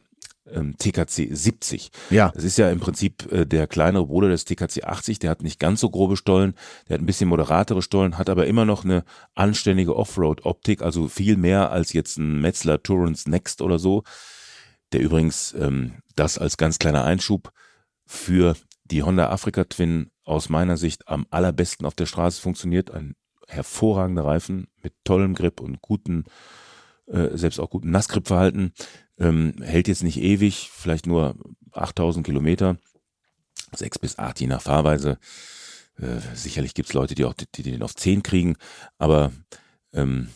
ähm, 0.55 0.77
TKC 0.77 1.29
70. 1.31 1.91
Ja. 2.11 2.31
Das 2.35 2.45
ist 2.45 2.59
ja 2.59 2.71
im 2.71 2.81
Prinzip 2.81 3.31
äh, 3.33 3.47
der 3.47 3.67
kleinere 3.67 4.07
Bruder 4.07 4.29
des 4.29 4.45
TKC 4.45 4.85
80. 4.85 5.19
Der 5.19 5.31
hat 5.31 5.43
nicht 5.43 5.59
ganz 5.59 5.81
so 5.81 5.91
grobe 5.91 6.17
Stollen, 6.17 6.55
der 6.89 6.95
hat 6.95 7.03
ein 7.03 7.07
bisschen 7.07 7.29
moderatere 7.29 7.83
Stollen, 7.83 8.19
hat 8.19 8.31
aber 8.31 8.47
immer 8.47 8.65
noch 8.65 8.85
eine 8.85 9.05
anständige 9.35 9.97
Offroad-Optik, 9.97 10.83
also 10.83 11.09
viel 11.09 11.37
mehr 11.37 11.71
als 11.71 11.93
jetzt 11.93 12.19
ein 12.19 12.41
Metzler 12.41 12.83
Tourance 12.83 13.29
Next 13.29 13.63
oder 13.63 13.79
so. 13.79 14.03
Der 14.93 15.01
übrigens 15.01 15.55
ähm, 15.59 16.03
das 16.17 16.39
als 16.39 16.57
ganz 16.57 16.79
kleiner 16.79 17.05
Einschub 17.05 17.53
für 18.05 18.57
die 18.85 19.03
Honda 19.03 19.31
Africa 19.31 19.65
Twin 19.65 20.11
aus 20.25 20.49
meiner 20.49 20.77
Sicht 20.77 21.09
am 21.09 21.27
allerbesten 21.31 21.87
auf 21.87 21.95
der 21.95 22.07
Straße 22.07 22.41
funktioniert. 22.41 22.91
Ein 22.91 23.15
hervorragender 23.49 24.25
Reifen 24.25 24.69
mit 24.83 24.95
tollem 25.05 25.35
Grip 25.35 25.61
und 25.61 25.81
guten, 25.81 26.25
äh, 27.13 27.37
selbst 27.37 27.61
auch 27.61 27.71
guten 27.71 27.91
Nassgripverhalten. 27.91 28.73
Ähm, 29.19 29.55
hält 29.63 29.89
jetzt 29.89 30.03
nicht 30.03 30.21
ewig, 30.21 30.71
vielleicht 30.73 31.07
nur 31.07 31.37
8000 31.73 32.25
Kilometer, 32.25 32.79
sechs 33.75 33.99
bis 33.99 34.19
acht 34.19 34.41
je 34.41 34.47
nach 34.47 34.63
Fahrweise. 34.63 35.19
Äh, 35.99 36.19
sicherlich 36.35 36.75
gibt's 36.75 36.95
Leute, 36.95 37.15
die 37.15 37.25
auch 37.25 37.35
die, 37.35 37.47
die 37.55 37.63
den 37.63 37.83
auf 37.83 37.95
zehn 37.95 38.23
kriegen, 38.23 38.57
aber 38.99 39.33
ähm, 39.93 40.29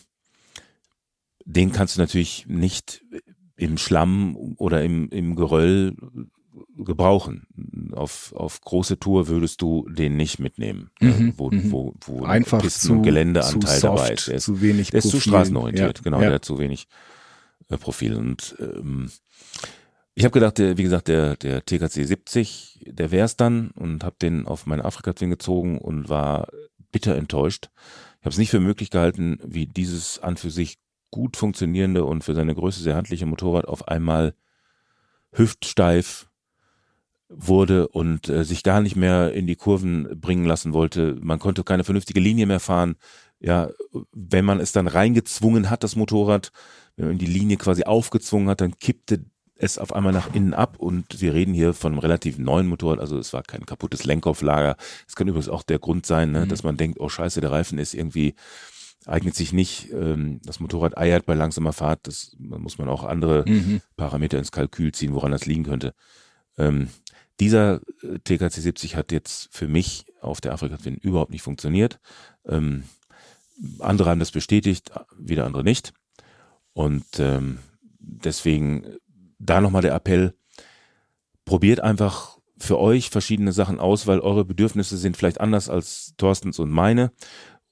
den 1.45 1.71
kannst 1.71 1.95
du 1.95 2.01
natürlich 2.01 2.45
nicht 2.47 3.03
im 3.55 3.77
Schlamm 3.77 4.35
oder 4.57 4.83
im, 4.83 5.09
im 5.09 5.35
Geröll 5.35 5.95
gebrauchen. 6.77 7.47
Auf, 7.93 8.33
auf 8.35 8.61
große 8.61 8.99
Tour 8.99 9.27
würdest 9.27 9.61
du 9.61 9.87
den 9.89 10.15
nicht 10.17 10.39
mitnehmen, 10.39 10.89
äh, 10.99 11.05
mhm, 11.05 11.33
wo, 11.37 11.49
mhm. 11.51 11.71
wo, 11.71 11.93
wo 12.05 12.23
Einfach 12.25 12.61
Pisten- 12.61 12.87
zu, 12.87 12.93
und 12.93 13.03
Geländeanteil 13.03 13.75
zu 13.75 13.79
soft, 13.79 13.83
dabei 13.83 14.13
ist. 14.13 14.27
Der 14.27 14.35
ist, 14.35 14.43
zu 14.45 14.61
wenig 14.61 14.89
der 14.91 14.99
ist 14.99 15.09
zu 15.09 15.19
straßenorientiert, 15.19 15.97
Ja. 15.99 16.03
genau, 16.03 16.17
Ja. 16.21 16.25
der 16.27 16.35
hat 16.35 16.45
zu 16.45 16.59
wenig 16.59 16.87
äh, 17.69 17.77
Profil. 17.77 18.15
Und 18.15 18.55
ähm, 18.59 19.09
ich 20.15 20.23
habe 20.23 20.33
gedacht, 20.33 20.57
der, 20.57 20.77
wie 20.77 20.83
gesagt, 20.83 21.07
der, 21.07 21.35
der 21.35 21.63
TKC 21.65 22.05
70, 22.05 22.79
der 22.87 23.11
wär's 23.11 23.35
dann 23.35 23.71
und 23.71 24.03
habe 24.03 24.15
den 24.21 24.45
auf 24.47 24.65
meine 24.65 24.85
Afrika-Twin 24.85 25.29
gezogen 25.29 25.77
und 25.77 26.09
war 26.09 26.47
bitter 26.91 27.15
enttäuscht. 27.15 27.69
Ich 28.19 28.25
habe 28.25 28.29
es 28.31 28.37
nicht 28.37 28.49
für 28.49 28.59
möglich 28.59 28.89
gehalten, 28.89 29.39
wie 29.45 29.67
dieses 29.67 30.19
an 30.19 30.37
für 30.37 30.49
sich 30.51 30.79
gut 31.11 31.37
funktionierende 31.37 32.03
und 32.03 32.23
für 32.23 32.33
seine 32.33 32.55
Größe 32.55 32.81
sehr 32.81 32.95
handliche 32.95 33.25
Motorrad 33.25 33.65
auf 33.65 33.87
einmal 33.87 34.33
hüftsteif 35.31 36.29
wurde 37.29 37.87
und 37.89 38.29
äh, 38.29 38.43
sich 38.45 38.63
gar 38.63 38.81
nicht 38.81 38.95
mehr 38.95 39.33
in 39.33 39.47
die 39.47 39.55
Kurven 39.55 40.19
bringen 40.19 40.45
lassen 40.45 40.73
wollte. 40.73 41.17
Man 41.21 41.39
konnte 41.39 41.63
keine 41.63 41.83
vernünftige 41.83 42.19
Linie 42.19 42.45
mehr 42.45 42.59
fahren. 42.59 42.95
Ja, 43.39 43.69
wenn 44.13 44.45
man 44.45 44.59
es 44.59 44.71
dann 44.71 44.87
reingezwungen 44.87 45.69
hat, 45.69 45.83
das 45.83 45.95
Motorrad, 45.95 46.51
wenn 46.95 47.07
man 47.09 47.17
die 47.17 47.25
Linie 47.27 47.57
quasi 47.57 47.83
aufgezwungen 47.83 48.49
hat, 48.49 48.61
dann 48.61 48.77
kippte 48.77 49.25
es 49.59 49.77
auf 49.77 49.93
einmal 49.93 50.13
nach 50.13 50.33
innen 50.35 50.53
ab 50.53 50.77
und 50.77 51.19
wir 51.21 51.33
reden 51.33 51.53
hier 51.53 51.73
von 51.73 51.91
einem 51.91 51.99
relativ 51.99 52.37
neuen 52.37 52.67
Motorrad, 52.67 52.99
also 52.99 53.17
es 53.17 53.33
war 53.33 53.41
kein 53.43 53.65
kaputtes 53.65 54.03
Lenkauflager. 54.05 54.75
Es 55.07 55.15
kann 55.15 55.27
übrigens 55.27 55.49
auch 55.49 55.63
der 55.63 55.79
Grund 55.79 56.05
sein, 56.05 56.31
ne, 56.31 56.45
Mhm. 56.45 56.49
dass 56.49 56.63
man 56.63 56.77
denkt, 56.77 56.99
oh 56.99 57.09
scheiße, 57.09 57.41
der 57.41 57.51
Reifen 57.51 57.79
ist 57.79 57.93
irgendwie 57.93 58.35
eignet 59.05 59.35
sich 59.35 59.53
nicht, 59.53 59.89
ähm, 59.93 60.41
das 60.43 60.59
Motorrad 60.59 60.97
eiert 60.97 61.25
bei 61.25 61.33
langsamer 61.33 61.73
Fahrt, 61.73 62.07
das 62.07 62.35
muss 62.39 62.77
man 62.77 62.89
auch 62.89 63.03
andere 63.03 63.45
Mhm. 63.47 63.81
Parameter 63.95 64.37
ins 64.37 64.51
Kalkül 64.51 64.91
ziehen, 64.91 65.13
woran 65.13 65.31
das 65.31 65.45
liegen 65.45 65.63
könnte. 65.63 65.93
Ähm, 66.57 66.89
dieser 67.39 67.81
äh, 68.01 68.19
TKC 68.23 68.51
70 68.51 68.95
hat 68.95 69.11
jetzt 69.11 69.49
für 69.51 69.67
mich 69.67 70.05
auf 70.21 70.41
der 70.41 70.53
Afrika 70.53 70.77
Twin 70.77 70.95
überhaupt 70.95 71.31
nicht 71.31 71.43
funktioniert. 71.43 71.99
Ähm, 72.45 72.83
andere 73.79 74.09
haben 74.09 74.19
das 74.19 74.31
bestätigt, 74.31 74.91
wieder 75.17 75.45
andere 75.45 75.63
nicht. 75.63 75.93
Und 76.73 77.05
ähm, 77.19 77.59
deswegen 77.99 78.97
da 79.39 79.61
nochmal 79.61 79.81
der 79.81 79.93
Appell, 79.93 80.33
probiert 81.45 81.79
einfach 81.79 82.37
für 82.57 82.79
euch 82.79 83.09
verschiedene 83.09 83.51
Sachen 83.51 83.79
aus, 83.79 84.07
weil 84.07 84.19
eure 84.19 84.45
Bedürfnisse 84.45 84.97
sind 84.97 85.15
vielleicht 85.15 85.39
anders 85.39 85.69
als 85.69 86.13
Thorstens 86.17 86.59
und 86.59 86.71
meine 86.71 87.11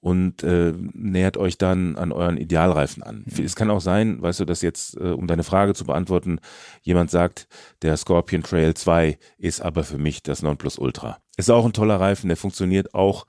und 0.06 0.44
äh, 0.44 0.72
nähert 0.94 1.36
euch 1.36 1.58
dann 1.58 1.96
an 1.96 2.12
euren 2.12 2.38
Idealreifen 2.38 3.02
an. 3.02 3.26
Es 3.44 3.56
kann 3.56 3.72
auch 3.72 3.82
sein, 3.82 4.22
weißt 4.22 4.40
du, 4.40 4.46
dass 4.46 4.62
jetzt, 4.62 4.96
äh, 4.98 5.06
um 5.06 5.26
deine 5.26 5.42
Frage 5.42 5.74
zu 5.74 5.84
beantworten, 5.84 6.38
jemand 6.84 7.10
sagt, 7.10 7.48
der 7.82 7.98
Scorpion 7.98 8.44
Trail 8.44 8.76
2 8.76 9.18
ist 9.40 9.62
aber 9.62 9.84
für 9.84 9.98
mich 9.98 10.22
das 10.22 10.44
Nonplusultra. 10.44 11.18
Ist 11.38 11.50
auch 11.50 11.66
ein 11.66 11.74
toller 11.74 12.00
Reifen, 12.00 12.28
der 12.28 12.38
funktioniert 12.38 12.94
auch, 12.94 13.26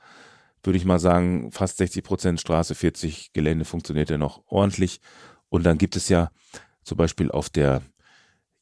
würde 0.62 0.76
ich 0.76 0.84
mal 0.84 0.98
sagen, 0.98 1.50
fast 1.50 1.78
60 1.78 2.04
Prozent 2.04 2.40
Straße, 2.42 2.74
40 2.74 3.32
Gelände 3.32 3.64
funktioniert 3.64 4.10
er 4.10 4.18
noch 4.18 4.42
ordentlich. 4.44 5.00
Und 5.48 5.64
dann 5.64 5.78
gibt 5.78 5.96
es 5.96 6.10
ja 6.10 6.30
zum 6.82 6.98
Beispiel 6.98 7.30
auf 7.30 7.48
der 7.48 7.80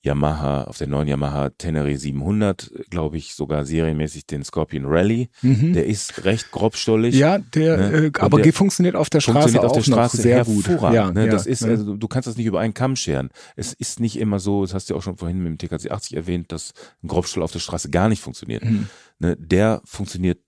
Yamaha, 0.04 0.64
auf 0.64 0.76
der 0.76 0.86
neuen 0.86 1.08
Yamaha 1.08 1.48
Tenere 1.50 1.96
700, 1.96 2.90
glaube 2.90 3.16
ich, 3.16 3.34
sogar 3.34 3.64
serienmäßig 3.64 4.26
den 4.26 4.44
Scorpion 4.44 4.84
Rally. 4.84 5.30
Mhm. 5.40 5.72
Der 5.72 5.86
ist 5.86 6.24
recht 6.24 6.50
grobstollig. 6.50 7.14
Ja, 7.14 7.38
der, 7.38 7.76
Ne? 7.78 8.06
äh, 8.06 8.12
aber 8.18 8.42
der 8.42 8.52
funktioniert 8.52 8.96
auf 8.96 9.08
der 9.08 9.20
Straße 9.20 9.48
funktioniert 9.50 9.64
auch 9.64 9.70
auf 9.70 9.84
der 9.84 9.92
Straße 9.92 10.16
noch 10.18 10.22
sehr 10.22 10.44
gut. 10.44 10.68
Ja, 10.92 11.10
ne? 11.10 11.24
ja, 11.24 11.32
das 11.32 11.46
ist, 11.46 11.62
ja. 11.62 11.68
also 11.68 11.96
du 11.96 12.08
kannst 12.08 12.26
das 12.26 12.36
nicht 12.36 12.44
über 12.44 12.60
einen 12.60 12.74
Kamm 12.74 12.96
scheren. 12.96 13.30
Es 13.56 13.72
ist 13.72 13.98
nicht 13.98 14.18
immer 14.18 14.38
so, 14.40 14.62
das 14.62 14.74
hast 14.74 14.90
du 14.90 14.94
ja 14.94 14.98
auch 14.98 15.02
schon 15.02 15.16
vorhin 15.16 15.42
mit 15.42 15.62
dem 15.62 15.70
TKC 15.70 15.90
80 15.90 16.16
erwähnt, 16.16 16.52
dass 16.52 16.74
ein 17.02 17.08
Grobstoll 17.08 17.42
auf 17.42 17.52
der 17.52 17.60
Straße 17.60 17.88
gar 17.88 18.10
nicht 18.10 18.20
funktioniert. 18.20 18.62
Mhm. 18.62 18.88
Ne? 19.18 19.36
Der 19.38 19.80
funktioniert 19.86 20.38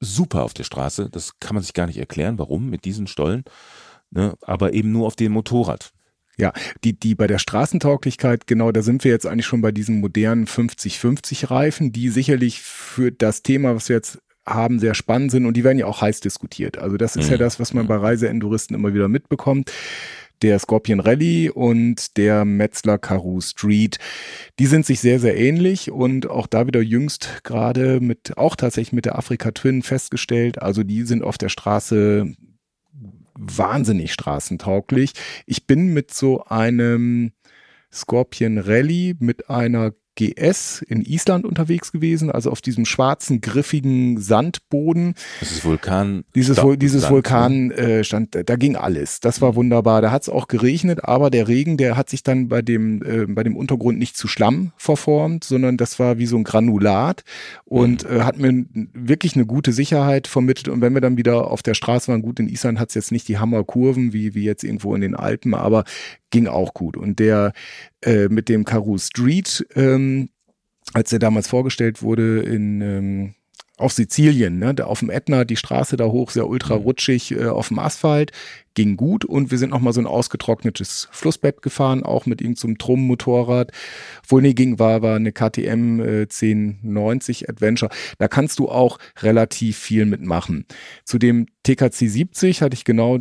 super 0.00 0.44
auf 0.44 0.52
der 0.52 0.64
Straße. 0.64 1.08
Das 1.10 1.40
kann 1.40 1.54
man 1.54 1.62
sich 1.62 1.72
gar 1.72 1.86
nicht 1.86 1.98
erklären, 1.98 2.38
warum 2.38 2.68
mit 2.68 2.84
diesen 2.84 3.06
Stollen. 3.06 3.44
Ne? 4.10 4.34
Aber 4.42 4.74
eben 4.74 4.92
nur 4.92 5.06
auf 5.06 5.16
dem 5.16 5.32
Motorrad. 5.32 5.92
Ja, 6.38 6.52
die, 6.84 6.92
die 6.92 7.14
bei 7.14 7.26
der 7.26 7.38
Straßentauglichkeit, 7.38 8.46
genau, 8.46 8.70
da 8.70 8.82
sind 8.82 9.04
wir 9.04 9.10
jetzt 9.10 9.26
eigentlich 9.26 9.46
schon 9.46 9.62
bei 9.62 9.72
diesen 9.72 10.00
modernen 10.00 10.46
50-50 10.46 11.50
Reifen, 11.50 11.92
die 11.92 12.10
sicherlich 12.10 12.60
für 12.60 13.10
das 13.10 13.42
Thema, 13.42 13.74
was 13.74 13.88
wir 13.88 13.96
jetzt 13.96 14.18
haben, 14.46 14.78
sehr 14.78 14.94
spannend 14.94 15.30
sind 15.30 15.46
und 15.46 15.56
die 15.56 15.64
werden 15.64 15.78
ja 15.78 15.86
auch 15.86 16.02
heiß 16.02 16.20
diskutiert. 16.20 16.78
Also 16.78 16.96
das 16.98 17.16
ist 17.16 17.26
Mhm. 17.26 17.32
ja 17.32 17.38
das, 17.38 17.58
was 17.58 17.72
man 17.74 17.86
bei 17.86 17.96
Reiseenduristen 17.96 18.76
immer 18.76 18.92
wieder 18.94 19.08
mitbekommt. 19.08 19.72
Der 20.42 20.58
Scorpion 20.58 21.00
Rally 21.00 21.48
und 21.48 22.18
der 22.18 22.44
Metzler 22.44 22.98
Karoo 22.98 23.40
Street, 23.40 23.98
die 24.58 24.66
sind 24.66 24.84
sich 24.84 25.00
sehr, 25.00 25.18
sehr 25.18 25.36
ähnlich 25.38 25.90
und 25.90 26.28
auch 26.28 26.46
da 26.46 26.66
wieder 26.66 26.82
jüngst 26.82 27.40
gerade 27.42 28.00
mit, 28.00 28.36
auch 28.36 28.54
tatsächlich 28.54 28.92
mit 28.92 29.06
der 29.06 29.18
Afrika 29.18 29.50
Twin 29.52 29.82
festgestellt. 29.82 30.60
Also 30.60 30.82
die 30.82 31.04
sind 31.04 31.24
auf 31.24 31.38
der 31.38 31.48
Straße 31.48 32.34
wahnsinnig 33.38 34.12
straßentauglich. 34.12 35.12
Ich 35.46 35.66
bin 35.66 35.92
mit 35.92 36.12
so 36.12 36.44
einem 36.44 37.32
Scorpion 37.92 38.58
Rally 38.58 39.16
mit 39.18 39.48
einer 39.48 39.92
GS 40.16 40.82
in 40.88 41.02
Island 41.02 41.44
unterwegs 41.44 41.92
gewesen, 41.92 42.30
also 42.30 42.50
auf 42.50 42.60
diesem 42.60 42.84
schwarzen, 42.84 43.40
griffigen 43.40 44.18
Sandboden. 44.18 45.14
Das 45.40 45.52
ist 45.52 45.64
Vulkan. 45.64 46.24
Dieses, 46.34 46.58
Vul- 46.58 46.76
dieses 46.76 47.02
Sand, 47.02 47.10
ne? 47.10 47.14
Vulkan 47.14 47.70
äh, 47.70 48.04
stand, 48.04 48.36
da 48.44 48.56
ging 48.56 48.76
alles. 48.76 49.20
Das 49.20 49.40
war 49.40 49.54
wunderbar. 49.54 50.02
Da 50.02 50.10
hat 50.10 50.22
es 50.22 50.28
auch 50.28 50.48
geregnet, 50.48 51.04
aber 51.04 51.30
der 51.30 51.46
Regen, 51.48 51.76
der 51.76 51.96
hat 51.96 52.10
sich 52.10 52.22
dann 52.22 52.48
bei 52.48 52.62
dem, 52.62 53.02
äh, 53.02 53.26
bei 53.26 53.42
dem 53.44 53.56
Untergrund 53.56 53.98
nicht 53.98 54.16
zu 54.16 54.26
Schlamm 54.26 54.72
verformt, 54.76 55.44
sondern 55.44 55.76
das 55.76 55.98
war 55.98 56.18
wie 56.18 56.26
so 56.26 56.36
ein 56.36 56.44
Granulat 56.44 57.22
und 57.64 58.08
Mhm. 58.08 58.16
äh, 58.16 58.20
hat 58.22 58.38
mir 58.38 58.64
wirklich 58.94 59.36
eine 59.36 59.46
gute 59.46 59.72
Sicherheit 59.72 60.26
vermittelt. 60.26 60.68
Und 60.68 60.80
wenn 60.80 60.94
wir 60.94 61.00
dann 61.00 61.16
wieder 61.16 61.50
auf 61.50 61.62
der 61.62 61.74
Straße 61.74 62.08
waren, 62.08 62.22
gut, 62.22 62.40
in 62.40 62.48
Island 62.48 62.80
hat 62.80 62.88
es 62.88 62.94
jetzt 62.94 63.12
nicht 63.12 63.28
die 63.28 63.38
Hammerkurven 63.38 64.12
wie, 64.12 64.34
wie 64.34 64.44
jetzt 64.44 64.64
irgendwo 64.64 64.94
in 64.94 65.00
den 65.02 65.14
Alpen, 65.14 65.54
aber 65.54 65.84
ging 66.36 66.48
auch 66.48 66.74
gut. 66.74 66.98
Und 66.98 67.18
der 67.18 67.54
äh, 68.02 68.28
mit 68.28 68.50
dem 68.50 68.66
Karoo 68.66 68.98
Street, 68.98 69.66
ähm, 69.74 70.28
als 70.92 71.08
der 71.10 71.18
damals 71.18 71.48
vorgestellt 71.48 72.02
wurde 72.02 72.42
in 72.42 72.82
ähm, 72.82 73.34
auf 73.78 73.92
Sizilien, 73.92 74.58
ne, 74.58 74.74
da 74.74 74.84
auf 74.84 75.00
dem 75.00 75.08
Ätna, 75.08 75.44
die 75.44 75.56
Straße 75.56 75.96
da 75.96 76.04
hoch, 76.06 76.30
sehr 76.30 76.46
ultra 76.46 76.74
rutschig 76.74 77.32
äh, 77.32 77.46
auf 77.46 77.68
dem 77.68 77.78
Asphalt, 77.78 78.32
ging 78.76 78.96
gut 78.96 79.24
und 79.24 79.50
wir 79.50 79.58
sind 79.58 79.70
noch 79.70 79.80
mal 79.80 79.92
so 79.92 80.00
ein 80.00 80.06
ausgetrocknetes 80.06 81.08
Flussbett 81.10 81.62
gefahren, 81.62 82.04
auch 82.04 82.26
mit 82.26 82.40
irgendeinem 82.40 82.74
so 82.74 82.76
Trumm-Motorrad. 82.78 83.72
Wohl 84.28 84.42
nee, 84.42 84.54
ging 84.54 84.78
war, 84.78 85.02
war 85.02 85.16
eine 85.16 85.32
KTM 85.32 85.98
äh, 86.00 86.20
1090 86.22 87.48
Adventure. 87.48 87.90
Da 88.18 88.28
kannst 88.28 88.60
du 88.60 88.68
auch 88.68 88.98
relativ 89.20 89.78
viel 89.78 90.06
mitmachen. 90.06 90.66
Zu 91.04 91.18
dem 91.18 91.46
TKC 91.64 92.08
70 92.08 92.62
hatte 92.62 92.74
ich 92.74 92.84
genau 92.84 93.18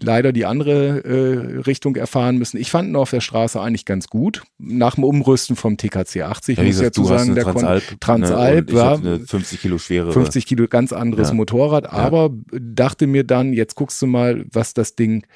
leider 0.00 0.32
die 0.32 0.46
andere 0.46 1.04
äh, 1.04 1.60
Richtung 1.60 1.94
erfahren 1.94 2.38
müssen. 2.38 2.56
Ich 2.56 2.70
fand 2.70 2.88
ihn 2.88 2.96
auf 2.96 3.10
der 3.10 3.20
Straße 3.20 3.60
eigentlich 3.60 3.84
ganz 3.84 4.08
gut. 4.08 4.42
Nach 4.58 4.96
dem 4.96 5.04
Umrüsten 5.04 5.54
vom 5.54 5.76
TKC 5.76 6.22
80, 6.22 6.58
Ja, 6.58 6.64
muss 6.64 6.76
ich 6.76 6.82
dazu 6.82 7.04
sagen, 7.04 7.36
der 7.36 7.44
kon- 7.44 7.54
Transalp. 7.54 8.00
Transalp, 8.00 8.72
ne, 8.72 8.84
eine 8.84 9.20
50 9.20 9.60
Kilo 9.60 9.78
schwere. 9.78 10.12
50 10.12 10.44
Kilo 10.44 10.66
ganz 10.66 10.92
anderes 10.92 11.28
ja. 11.28 11.34
Motorrad, 11.34 11.92
aber 11.92 12.30
ja. 12.52 12.58
dachte 12.60 13.06
mir 13.06 13.22
dann, 13.22 13.52
jetzt 13.52 13.76
guckst 13.76 14.02
du 14.02 14.06
mal, 14.06 14.29
was 14.52 14.74
das 14.74 14.96
Ding 14.96 15.26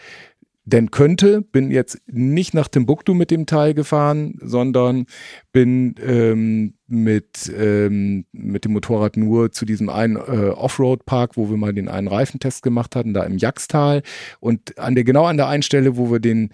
denn 0.66 0.90
könnte, 0.90 1.42
bin 1.42 1.70
jetzt 1.70 2.00
nicht 2.07 2.54
nach 2.54 2.68
Timbuktu 2.68 3.12
mit 3.12 3.30
dem 3.30 3.46
Teil 3.46 3.74
gefahren, 3.74 4.38
sondern 4.40 5.07
bin 5.52 5.94
ähm, 6.02 6.74
mit, 6.87 7.51
ähm, 7.57 8.27
mit 8.33 8.66
dem 8.66 8.73
Motorrad 8.73 9.16
nur 9.16 9.53
zu 9.53 9.64
diesem 9.64 9.88
einen 9.88 10.16
äh, 10.16 10.51
Offroad-Park, 10.51 11.37
wo 11.37 11.49
wir 11.49 11.57
mal 11.57 11.73
den 11.73 11.88
einen 11.88 12.09
Reifentest 12.09 12.62
gemacht 12.62 12.94
hatten, 12.94 13.14
da 13.14 13.23
im 13.23 13.38
Jagstal. 13.38 14.03
Und 14.38 14.79
an 14.79 14.94
der, 14.94 15.05
genau 15.05 15.25
an 15.25 15.38
der 15.38 15.49
einen 15.49 15.62
Stelle, 15.62 15.97
wo 15.97 16.11
wir 16.11 16.20
den, 16.20 16.51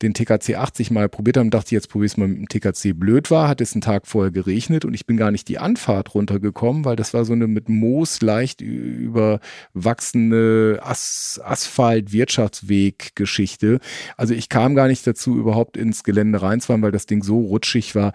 den 0.00 0.14
TKC 0.14 0.54
80 0.54 0.90
mal 0.90 1.10
probiert 1.10 1.36
haben, 1.36 1.50
dachte 1.50 1.66
ich, 1.66 1.72
jetzt 1.72 1.90
probier's 1.90 2.16
mal 2.16 2.26
mit 2.26 2.38
dem 2.38 2.48
TKC 2.48 2.98
blöd 2.98 3.30
war, 3.30 3.48
hat 3.48 3.60
es 3.60 3.74
einen 3.74 3.82
Tag 3.82 4.06
vorher 4.06 4.30
geregnet 4.30 4.86
und 4.86 4.94
ich 4.94 5.04
bin 5.04 5.18
gar 5.18 5.30
nicht 5.30 5.46
die 5.48 5.58
Anfahrt 5.58 6.14
runtergekommen, 6.14 6.86
weil 6.86 6.96
das 6.96 7.12
war 7.12 7.26
so 7.26 7.34
eine 7.34 7.46
mit 7.46 7.68
Moos 7.68 8.22
leicht 8.22 8.62
überwachsene 8.62 10.80
As 10.82 11.38
Asphalt-Wirtschaftsweg-Geschichte. 11.44 13.80
Also 14.16 14.32
ich 14.32 14.48
kam 14.48 14.74
gar 14.74 14.88
nicht 14.88 15.06
dazu, 15.06 15.36
überhaupt 15.36 15.76
ins 15.76 16.02
Gelände 16.02 16.40
reinzufahren, 16.40 16.80
weil 16.82 16.92
das 16.92 17.04
Ding 17.04 17.22
so 17.22 17.40
rutschig 17.40 17.94
war. 17.94 18.14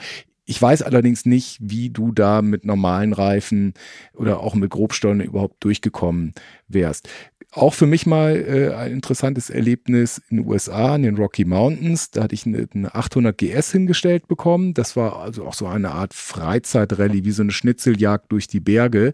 Ich 0.52 0.62
weiß 0.62 0.82
allerdings 0.82 1.26
nicht, 1.26 1.60
wie 1.62 1.92
du 1.92 2.12
da 2.12 2.42
mit 2.42 2.66
normalen 2.66 3.14
Reifen 3.14 3.74
oder 4.14 4.42
auch 4.42 4.54
mit 4.54 4.70
Grobstollen 4.70 5.22
überhaupt 5.22 5.64
durchgekommen 5.64 6.34
wärst. 6.68 7.08
Auch 7.54 7.74
für 7.74 7.86
mich 7.86 8.06
mal 8.06 8.36
äh, 8.36 8.76
ein 8.76 8.92
interessantes 8.92 9.50
Erlebnis 9.50 10.22
in 10.30 10.38
den 10.38 10.46
USA, 10.46 10.98
in 10.98 11.04
den 11.04 11.16
Rocky 11.16 11.46
Mountains. 11.46 12.12
Da 12.12 12.24
hatte 12.24 12.36
ich 12.36 12.46
eine, 12.46 12.68
eine 12.74 12.94
800 12.94 13.38
GS 13.38 13.72
hingestellt 13.72 14.28
bekommen. 14.28 14.74
Das 14.74 14.98
war 14.98 15.22
also 15.22 15.46
auch 15.46 15.54
so 15.54 15.68
eine 15.68 15.92
Art 15.92 16.14
Freizeitrallye, 16.14 17.24
wie 17.24 17.32
so 17.32 17.44
eine 17.44 17.54
Schnitzeljagd 17.54 18.30
durch 18.30 18.48
die 18.48 18.60
Berge 18.60 19.14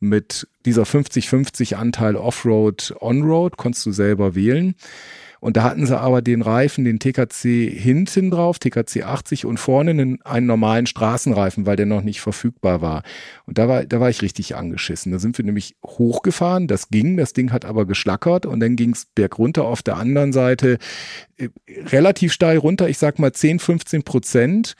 mit 0.00 0.48
dieser 0.64 0.84
50-50 0.84 1.74
Anteil 1.74 2.16
Offroad, 2.16 2.94
Onroad, 3.00 3.58
konntest 3.58 3.84
du 3.84 3.92
selber 3.92 4.34
wählen. 4.34 4.74
Und 5.40 5.56
da 5.56 5.62
hatten 5.62 5.86
sie 5.86 5.98
aber 5.98 6.22
den 6.22 6.42
Reifen, 6.42 6.84
den 6.84 6.98
TKC 6.98 7.70
hinten 7.70 8.30
drauf, 8.30 8.58
TKC 8.58 9.04
80 9.04 9.46
und 9.46 9.58
vorne 9.58 9.90
einen, 9.90 10.20
einen 10.22 10.46
normalen 10.46 10.86
Straßenreifen, 10.86 11.66
weil 11.66 11.76
der 11.76 11.86
noch 11.86 12.02
nicht 12.02 12.20
verfügbar 12.20 12.82
war. 12.82 13.02
Und 13.46 13.58
da 13.58 13.68
war, 13.68 13.84
da 13.84 14.00
war 14.00 14.10
ich 14.10 14.22
richtig 14.22 14.56
angeschissen. 14.56 15.12
Da 15.12 15.18
sind 15.18 15.38
wir 15.38 15.44
nämlich 15.44 15.76
hochgefahren, 15.84 16.66
das 16.66 16.88
ging, 16.88 17.16
das 17.16 17.32
Ding 17.32 17.52
hat 17.52 17.64
aber 17.64 17.86
geschlackert 17.86 18.46
und 18.46 18.60
dann 18.60 18.76
ging 18.76 18.90
es 18.92 19.06
bergunter 19.14 19.64
auf 19.64 19.82
der 19.82 19.96
anderen 19.96 20.32
Seite 20.32 20.78
äh, 21.36 21.48
relativ 21.86 22.32
steil 22.32 22.58
runter, 22.58 22.88
ich 22.88 22.98
sag 22.98 23.18
mal 23.18 23.32
10, 23.32 23.58
15 23.58 24.02
Prozent. 24.02 24.74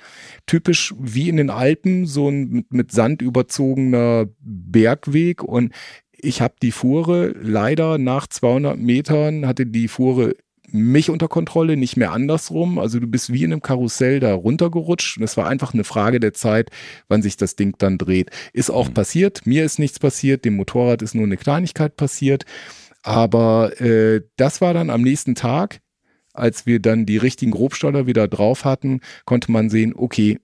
Typisch 0.47 0.94
wie 0.99 1.29
in 1.29 1.37
den 1.37 1.51
Alpen, 1.51 2.07
so 2.07 2.29
ein 2.29 2.49
mit, 2.49 2.73
mit 2.73 2.92
Sand 2.92 3.23
überzogener 3.23 4.27
Bergweg 4.40 5.42
und 5.42 5.73
ich 6.21 6.40
habe 6.40 6.55
die 6.61 6.73
Fuhre 6.73 7.29
leider 7.40 7.97
nach 7.97 8.27
200 8.27 8.77
Metern 8.77 9.47
hatte 9.47 9.66
die 9.66 9.87
Fuhre 9.87 10.35
mich 10.70 11.11
unter 11.11 11.28
Kontrolle, 11.28 11.76
nicht 11.76 11.96
mehr 11.96 12.12
andersrum. 12.12 12.78
Also 12.78 13.00
du 13.00 13.07
bist 13.07 13.33
wie 13.33 13.44
in 13.44 13.52
einem 13.52 13.62
Karussell 13.62 14.20
da 14.20 14.35
runtergerutscht 14.35 15.18
und 15.18 15.24
es 15.24 15.37
war 15.37 15.48
einfach 15.48 15.74
eine 15.74 15.85
Frage 15.85 16.20
der 16.20 16.35
Zeit, 16.35 16.70
wann 17.09 17.22
sich 17.22 17.37
das 17.37 17.57
Ding 17.57 17.74
dann 17.78 17.98
dreht. 17.98 18.31
Ist 18.52 18.70
auch 18.70 18.88
mhm. 18.88 18.94
passiert, 18.94 19.46
mir 19.46 19.64
ist 19.64 19.78
nichts 19.78 19.98
passiert, 19.98 20.44
dem 20.44 20.57
Motorrad 20.57 21.02
ist 21.02 21.14
nur 21.14 21.24
eine 21.24 21.37
Kleinigkeit 21.37 21.96
passiert. 21.96 22.44
Aber 23.02 23.81
äh, 23.81 24.22
das 24.37 24.61
war 24.61 24.74
dann 24.74 24.90
am 24.90 25.02
nächsten 25.02 25.35
Tag, 25.35 25.81
als 26.33 26.66
wir 26.66 26.81
dann 26.81 27.07
die 27.07 27.16
richtigen 27.16 27.50
Grobstoller 27.50 28.07
wieder 28.07 28.28
drauf 28.28 28.64
hatten, 28.64 29.00
konnte 29.24 29.50
man 29.50 29.70
sehen, 29.70 29.94
okay, 29.96 30.38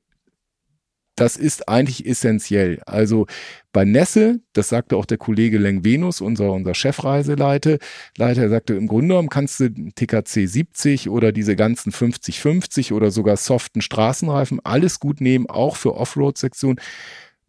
das 1.17 1.37
ist 1.37 1.69
eigentlich 1.69 2.07
essentiell. 2.07 2.81
Also 2.87 3.27
bei 3.73 3.85
Nesse, 3.85 4.41
das 4.53 4.69
sagte 4.69 4.97
auch 4.97 5.07
der 5.07 5.19
Kollege 5.19 5.59
Leng 5.59 5.85
Venus, 5.85 6.21
unser, 6.21 6.53
unser 6.53 6.75
Chefreiseleiter, 6.75 7.79
Leiter, 8.17 8.49
sagte, 8.49 8.75
im 8.75 8.87
Grunde 8.87 9.09
genommen 9.09 9.29
kannst 9.29 9.61
du 9.61 9.71
TKC 9.71 10.49
70 10.49 11.09
oder 11.09 11.33
diese 11.33 11.57
ganzen 11.57 11.93
50-50 11.93 12.93
oder 12.93 13.11
sogar 13.11 13.37
soften 13.37 13.81
Straßenreifen 13.81 14.61
alles 14.65 15.01
gut 15.01 15.21
nehmen, 15.21 15.49
auch 15.49 15.77
für 15.77 15.95
Offroad-Sektionen. 15.95 16.81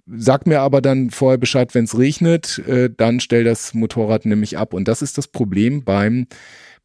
Sag 0.08 0.45
mir 0.45 0.62
aber 0.62 0.82
dann 0.82 1.10
vorher 1.10 1.39
Bescheid, 1.39 1.73
wenn 1.73 1.86
es 1.86 1.97
regnet, 1.97 2.60
äh, 2.67 2.91
dann 2.95 3.19
stell 3.19 3.43
das 3.43 3.73
Motorrad 3.73 4.25
nämlich 4.25 4.58
ab. 4.58 4.73
Und 4.75 4.88
das 4.88 5.01
ist 5.01 5.17
das 5.17 5.28
Problem 5.28 5.84
beim 5.84 6.28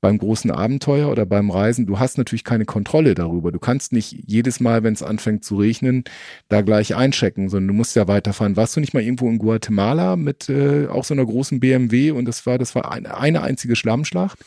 beim 0.00 0.18
großen 0.18 0.50
Abenteuer 0.50 1.10
oder 1.10 1.26
beim 1.26 1.50
Reisen, 1.50 1.86
du 1.86 1.98
hast 1.98 2.18
natürlich 2.18 2.44
keine 2.44 2.64
Kontrolle 2.64 3.14
darüber. 3.14 3.52
Du 3.52 3.58
kannst 3.58 3.92
nicht 3.92 4.12
jedes 4.26 4.60
Mal, 4.60 4.82
wenn 4.82 4.94
es 4.94 5.02
anfängt 5.02 5.44
zu 5.44 5.56
regnen, 5.56 6.04
da 6.48 6.62
gleich 6.62 6.94
einchecken, 6.94 7.48
sondern 7.48 7.68
du 7.68 7.74
musst 7.74 7.96
ja 7.96 8.08
weiterfahren. 8.08 8.56
Warst 8.56 8.76
du 8.76 8.80
nicht 8.80 8.94
mal 8.94 9.02
irgendwo 9.02 9.28
in 9.28 9.38
Guatemala 9.38 10.16
mit 10.16 10.48
äh, 10.48 10.86
auch 10.88 11.04
so 11.04 11.14
einer 11.14 11.26
großen 11.26 11.60
BMW 11.60 12.12
und 12.12 12.24
das 12.24 12.46
war, 12.46 12.58
das 12.58 12.74
war 12.74 12.90
eine, 12.90 13.16
eine 13.16 13.42
einzige 13.42 13.76
Schlammschlacht? 13.76 14.38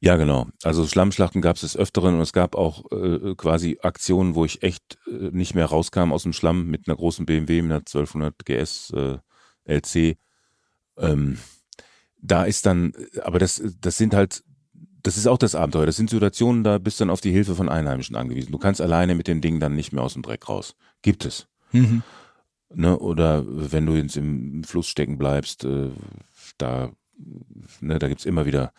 Ja, 0.00 0.16
genau. 0.16 0.46
Also 0.62 0.86
Schlammschlachten 0.86 1.40
gab 1.40 1.56
es 1.56 1.62
des 1.62 1.76
Öfteren 1.76 2.14
und 2.14 2.20
es 2.20 2.32
gab 2.32 2.54
auch 2.54 2.90
äh, 2.92 3.34
quasi 3.34 3.78
Aktionen, 3.82 4.34
wo 4.34 4.44
ich 4.44 4.62
echt 4.62 4.98
äh, 5.06 5.30
nicht 5.30 5.54
mehr 5.54 5.66
rauskam 5.66 6.12
aus 6.12 6.22
dem 6.22 6.32
Schlamm 6.32 6.68
mit 6.68 6.88
einer 6.88 6.96
großen 6.96 7.26
BMW, 7.26 7.62
mit 7.62 7.72
einer 7.72 7.80
1200 7.80 8.44
GS 8.44 8.92
LC. 9.66 10.16
Ähm, 10.98 11.38
da 12.20 12.44
ist 12.44 12.66
dann, 12.66 12.92
aber 13.22 13.38
das, 13.38 13.62
das 13.80 13.96
sind 13.96 14.14
halt 14.14 14.42
das 15.06 15.16
ist 15.16 15.28
auch 15.28 15.38
das 15.38 15.54
Abenteuer. 15.54 15.86
Das 15.86 15.96
sind 15.96 16.10
Situationen, 16.10 16.64
da 16.64 16.78
bist 16.78 16.98
du 16.98 17.02
dann 17.02 17.10
auf 17.10 17.20
die 17.20 17.30
Hilfe 17.30 17.54
von 17.54 17.68
Einheimischen 17.68 18.16
angewiesen. 18.16 18.50
Du 18.50 18.58
kannst 18.58 18.80
alleine 18.80 19.14
mit 19.14 19.28
den 19.28 19.40
Dingen 19.40 19.60
dann 19.60 19.76
nicht 19.76 19.92
mehr 19.92 20.02
aus 20.02 20.14
dem 20.14 20.22
Dreck 20.22 20.48
raus. 20.48 20.74
Gibt 21.02 21.24
es. 21.24 21.46
Mhm. 21.70 22.02
Ne, 22.74 22.98
oder 22.98 23.44
wenn 23.46 23.86
du 23.86 23.94
jetzt 23.94 24.16
im 24.16 24.64
Fluss 24.64 24.88
stecken 24.88 25.16
bleibst, 25.16 25.64
äh, 25.64 25.90
da, 26.58 26.90
ne, 27.80 28.00
da 28.00 28.08
gibt's 28.08 28.24
immer 28.24 28.46
wieder, 28.46 28.72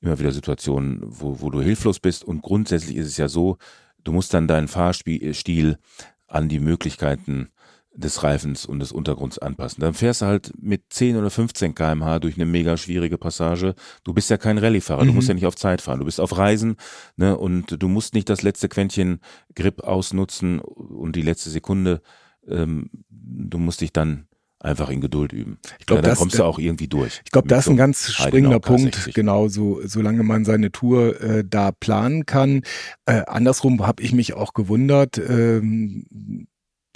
immer 0.00 0.18
wieder 0.18 0.32
Situationen, 0.32 1.00
wo, 1.04 1.40
wo 1.40 1.48
du 1.48 1.62
hilflos 1.62 2.00
bist. 2.00 2.24
Und 2.24 2.42
grundsätzlich 2.42 2.96
ist 2.96 3.06
es 3.06 3.16
ja 3.16 3.28
so, 3.28 3.56
du 4.02 4.10
musst 4.10 4.34
dann 4.34 4.48
deinen 4.48 4.66
Fahrstil 4.66 5.78
an 6.26 6.48
die 6.48 6.58
Möglichkeiten 6.58 7.50
des 7.94 8.22
Reifens 8.22 8.64
und 8.64 8.80
des 8.80 8.92
Untergrunds 8.92 9.38
anpassen. 9.38 9.80
Dann 9.80 9.94
fährst 9.94 10.22
du 10.22 10.26
halt 10.26 10.52
mit 10.60 10.84
10 10.90 11.16
oder 11.16 11.30
15 11.30 11.74
kmh 11.74 12.20
durch 12.20 12.36
eine 12.36 12.46
mega 12.46 12.76
schwierige 12.76 13.18
Passage. 13.18 13.74
Du 14.04 14.14
bist 14.14 14.30
ja 14.30 14.38
kein 14.38 14.58
Rallyefahrer, 14.58 15.04
mhm. 15.04 15.08
du 15.08 15.12
musst 15.14 15.28
ja 15.28 15.34
nicht 15.34 15.46
auf 15.46 15.56
Zeit 15.56 15.82
fahren. 15.82 15.98
Du 15.98 16.06
bist 16.06 16.20
auf 16.20 16.36
Reisen 16.36 16.76
ne, 17.16 17.36
und 17.36 17.82
du 17.82 17.88
musst 17.88 18.14
nicht 18.14 18.28
das 18.28 18.42
letzte 18.42 18.68
Quäntchen 18.68 19.20
Grip 19.54 19.80
ausnutzen 19.82 20.58
und 20.60 21.16
die 21.16 21.22
letzte 21.22 21.50
Sekunde. 21.50 22.00
Ähm, 22.48 22.90
du 23.10 23.58
musst 23.58 23.82
dich 23.82 23.92
dann 23.92 24.26
einfach 24.62 24.90
in 24.90 25.00
Geduld 25.00 25.32
üben. 25.32 25.58
Ich 25.78 25.86
glaube, 25.86 26.02
ja, 26.02 26.08
dann 26.08 26.16
kommst 26.16 26.38
du 26.38 26.44
auch 26.44 26.58
irgendwie 26.58 26.88
durch. 26.88 27.20
Ich 27.24 27.32
glaube, 27.32 27.48
das 27.48 27.66
ist 27.66 27.70
ein 27.70 27.76
ganz 27.76 28.12
springender 28.12 28.60
Punkt, 28.60 29.12
genau, 29.12 29.48
so, 29.48 29.80
solange 29.84 30.22
man 30.22 30.44
seine 30.44 30.70
Tour 30.70 31.20
äh, 31.20 31.44
da 31.48 31.72
planen 31.72 32.26
kann. 32.26 32.62
Äh, 33.04 33.22
andersrum 33.26 33.84
habe 33.86 34.02
ich 34.02 34.12
mich 34.12 34.34
auch 34.34 34.54
gewundert, 34.54 35.18
ähm, 35.18 36.46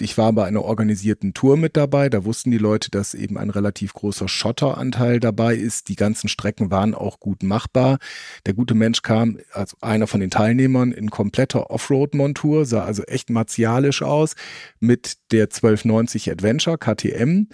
ich 0.01 0.19
war 0.19 0.33
bei 0.33 0.45
einer 0.45 0.63
organisierten 0.63 1.33
Tour 1.33 1.57
mit 1.57 1.77
dabei. 1.77 2.09
Da 2.09 2.25
wussten 2.25 2.51
die 2.51 2.59
Leute, 2.59 2.91
dass 2.91 3.15
eben 3.15 3.39
ein 3.39 3.51
relativ 3.51 3.95
großer 3.95 4.29
Schotteranteil 4.29 5.21
dabei 5.21 5.55
ist. 5.55 5.89
Die 5.89 5.97
ganzen 5.97 6.29
Strecken 6.29 6.71
waren 6.71 6.95
auch 6.95 7.19
gut 7.19 7.43
machbar. 7.43 7.99
Der 8.45 8.55
gute 8.55 8.75
Mensch 8.75 9.03
kam 9.03 9.39
als 9.53 9.81
einer 9.83 10.07
von 10.07 10.21
den 10.21 10.31
Teilnehmern 10.31 10.93
in 10.93 11.11
kompletter 11.11 11.71
Offroad-Montur, 11.71 12.67
sah 12.67 12.85
also 12.85 13.03
echt 13.05 13.31
martialisch 13.31 14.03
aus 14.03 14.35
mit 14.81 15.17
der 15.33 15.45
1290 15.45 16.31
Adventure 16.31 16.79
KTM 16.79 17.49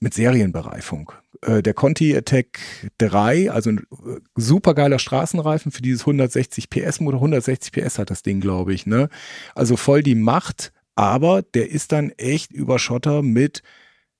mit 0.00 0.14
Serienbereifung. 0.14 1.12
Äh, 1.40 1.62
der 1.62 1.74
Conti 1.74 2.14
Attack 2.14 2.58
3, 2.98 3.50
also 3.50 3.70
ein 3.70 3.78
äh, 3.78 4.20
supergeiler 4.36 4.98
Straßenreifen 4.98 5.72
für 5.72 5.80
dieses 5.80 6.02
160 6.02 6.68
PS 6.68 7.00
Motor. 7.00 7.20
160 7.20 7.72
PS 7.72 7.98
hat 7.98 8.10
das 8.10 8.22
Ding, 8.22 8.40
glaube 8.40 8.74
ich. 8.74 8.84
Ne? 8.84 9.08
Also 9.54 9.76
voll 9.76 10.02
die 10.02 10.16
Macht 10.16 10.72
aber 10.94 11.42
der 11.42 11.70
ist 11.70 11.92
dann 11.92 12.10
echt 12.10 12.52
über 12.52 12.78
Schotter 12.78 13.22
mit 13.22 13.62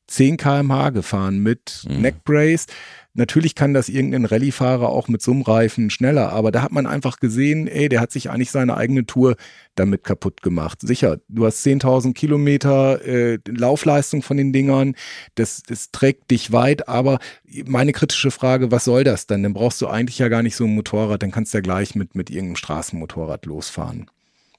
10 0.08 0.36
kmh 0.36 0.90
gefahren, 0.90 1.38
mit 1.38 1.86
mhm. 1.88 2.02
Neckbrace. 2.02 2.66
Natürlich 3.14 3.54
kann 3.54 3.74
das 3.74 3.88
irgendein 3.88 4.24
Rallyefahrer 4.24 4.88
auch 4.88 5.08
mit 5.08 5.20
so 5.20 5.32
einem 5.32 5.42
Reifen 5.42 5.90
schneller, 5.90 6.32
aber 6.32 6.50
da 6.50 6.62
hat 6.62 6.72
man 6.72 6.86
einfach 6.86 7.18
gesehen, 7.18 7.66
ey, 7.66 7.88
der 7.88 8.00
hat 8.00 8.10
sich 8.10 8.30
eigentlich 8.30 8.50
seine 8.50 8.76
eigene 8.76 9.04
Tour 9.04 9.36
damit 9.74 10.02
kaputt 10.02 10.42
gemacht. 10.42 10.80
Sicher, 10.80 11.18
du 11.28 11.44
hast 11.44 11.64
10.000 11.64 12.14
Kilometer 12.14 13.04
äh, 13.04 13.38
Laufleistung 13.46 14.22
von 14.22 14.38
den 14.38 14.52
Dingern, 14.52 14.94
das, 15.34 15.62
das 15.62 15.90
trägt 15.90 16.30
dich 16.30 16.52
weit, 16.52 16.88
aber 16.88 17.18
meine 17.66 17.92
kritische 17.92 18.30
Frage, 18.30 18.70
was 18.70 18.84
soll 18.84 19.04
das 19.04 19.26
dann? 19.26 19.42
Dann 19.42 19.54
brauchst 19.54 19.80
du 19.82 19.88
eigentlich 19.88 20.18
ja 20.18 20.28
gar 20.28 20.42
nicht 20.42 20.56
so 20.56 20.64
ein 20.64 20.74
Motorrad, 20.74 21.22
dann 21.22 21.32
kannst 21.32 21.52
du 21.52 21.58
ja 21.58 21.62
gleich 21.62 21.94
mit, 21.94 22.14
mit 22.14 22.30
irgendeinem 22.30 22.56
Straßenmotorrad 22.56 23.44
losfahren. 23.44 24.10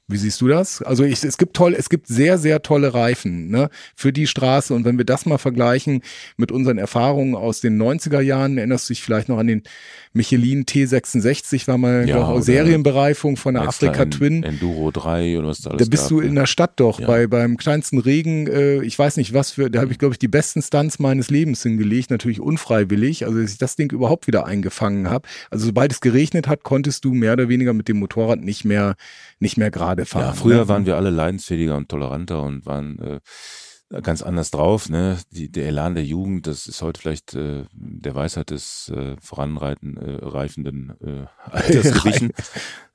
Wie 0.10 0.18
siehst 0.18 0.42
du 0.42 0.50
das? 0.50 0.82
Also 0.82 1.06
ich, 1.06 1.24
es 1.24 1.38
gibt 1.38 1.56
toll, 1.56 1.74
es 1.78 1.88
gibt 1.90 2.08
sehr, 2.08 2.38
sehr 2.38 2.62
tolle 2.62 2.94
Reifen 2.94 3.50
ne, 3.50 3.70
für 3.96 4.12
die 4.12 4.28
Straße. 4.28 4.74
Und 4.74 4.84
wenn 4.84 4.98
wir 4.98 5.06
das 5.06 5.26
mal 5.26 5.38
vergleichen 5.38 6.02
mit 6.36 6.52
unseren 6.52 6.78
Erfahrungen 6.78 7.36
aus 7.36 7.62
den 7.62 7.82
90er 7.82 8.20
Jahren, 8.20 8.58
erinnerst 8.58 8.90
du 8.90 8.94
dich 8.94 9.02
vielleicht 9.02 9.30
noch 9.30 9.38
an 9.38 9.48
den 9.48 9.64
Michelin 10.12 10.66
T66, 10.66 11.68
war 11.70 11.78
mal 11.78 12.08
Ja, 12.08 12.30
oder 12.30 12.42
Serienbereifung 12.42 13.38
von 13.38 13.54
der 13.54 13.64
Afrika 13.64 14.04
Twin. 14.06 14.44
Enduro 14.44 14.92
3 14.92 15.40
oder 15.40 15.48
was 15.48 15.62
da 15.62 15.70
alles 15.70 15.86
Da 15.88 15.90
bist 15.90 16.04
gab, 16.04 16.10
du 16.10 16.20
ne? 16.22 16.28
in 16.28 16.36
der 16.36 16.48
Stadt 16.48 16.74
doch, 16.82 17.00
Ja. 17.00 17.08
bei, 17.08 17.26
beim 17.28 17.56
kleinsten 17.56 17.98
Regen, 17.98 18.48
äh, 18.48 18.84
ich 18.84 19.00
weiß 19.00 19.16
nicht 19.16 19.34
was 19.34 19.52
für, 19.52 19.72
da 19.72 19.80
habe 19.80 19.94
ich, 19.94 20.00
glaube 20.00 20.14
ich, 20.16 20.20
die 20.20 20.28
besten 20.28 20.62
Stunts 20.62 21.00
meines 21.00 21.30
Lebens 21.30 21.64
hingelegt, 21.64 22.12
natürlich 22.12 22.42
unfreiwillig, 22.42 23.26
also 23.26 23.42
dass 23.42 23.52
ich 23.54 23.58
das 23.58 23.78
Ding 23.78 23.90
überhaupt 23.94 24.28
wieder 24.28 24.46
eingefangen 24.46 25.10
habe. 25.10 25.28
Also 25.50 25.68
sobald 25.68 25.94
es 25.94 26.02
geregnet 26.02 26.50
hat, 26.50 26.64
konntest 26.64 27.06
du 27.06 27.14
mehr 27.14 27.34
oder 27.34 27.48
weniger 27.48 27.74
mit 27.74 27.88
dem 27.88 27.98
Motorrad 28.00 28.42
nicht 28.42 28.66
mehr, 28.66 28.96
nicht 29.40 29.56
mehr 29.58 29.72
gerade 29.72 29.93
fahren. 30.06 30.26
Ja, 30.28 30.34
früher 30.34 30.58
ne? 30.62 30.68
waren 30.68 30.86
wir 30.86 30.96
alle 30.98 31.10
leidensfähiger 31.10 31.78
und 31.78 31.90
toleranter 31.90 32.42
und 32.44 32.66
waren 32.66 33.00
äh, 33.00 33.20
ganz 34.02 34.24
anders 34.24 34.50
drauf. 34.50 34.90
Ne? 34.90 35.18
Die, 35.32 35.52
der 35.52 35.68
Elan 35.68 35.94
der 35.94 36.04
Jugend, 36.04 36.48
das 36.48 36.66
ist 36.68 36.82
heute 36.82 37.00
vielleicht 37.00 37.36
äh, 37.36 37.66
der 37.74 38.16
Weisheit 38.16 38.50
des 38.50 38.90
äh, 38.96 39.16
voranreiten, 39.22 39.98
äh, 39.98 40.26
reifenden 40.26 40.94
äh, 41.04 41.26
Alters 41.52 41.94
gewichen. 42.04 42.32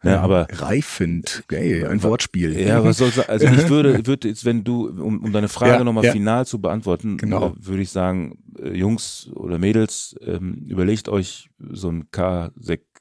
ne? 0.02 0.18
Aber 0.18 0.48
Reifend, 0.50 1.44
ey, 1.52 1.84
ein 1.84 2.02
Wortspiel. 2.02 2.58
ja, 2.58 2.82
was 2.82 2.98
soll's 2.98 3.18
Also 3.18 3.46
ich 3.46 3.68
würde, 3.68 4.06
würde 4.06 4.26
jetzt, 4.28 4.44
wenn 4.44 4.64
du, 4.64 4.88
um, 4.88 5.22
um 5.24 5.32
deine 5.32 5.48
Frage 5.48 5.72
Ja, 5.74 5.84
nochmal 5.84 6.04
ja. 6.06 6.12
final 6.12 6.46
zu 6.46 6.60
beantworten, 6.60 7.16
Genau. 7.16 7.50
äh, 7.50 7.52
würde 7.66 7.82
ich 7.82 7.90
sagen, 7.90 8.38
äh, 8.60 8.76
Jungs 8.76 9.30
oder 9.34 9.58
Mädels, 9.58 10.16
ähm, 10.20 10.64
überlegt 10.66 11.08
euch, 11.08 11.48
so 11.70 11.90
ein 11.90 12.08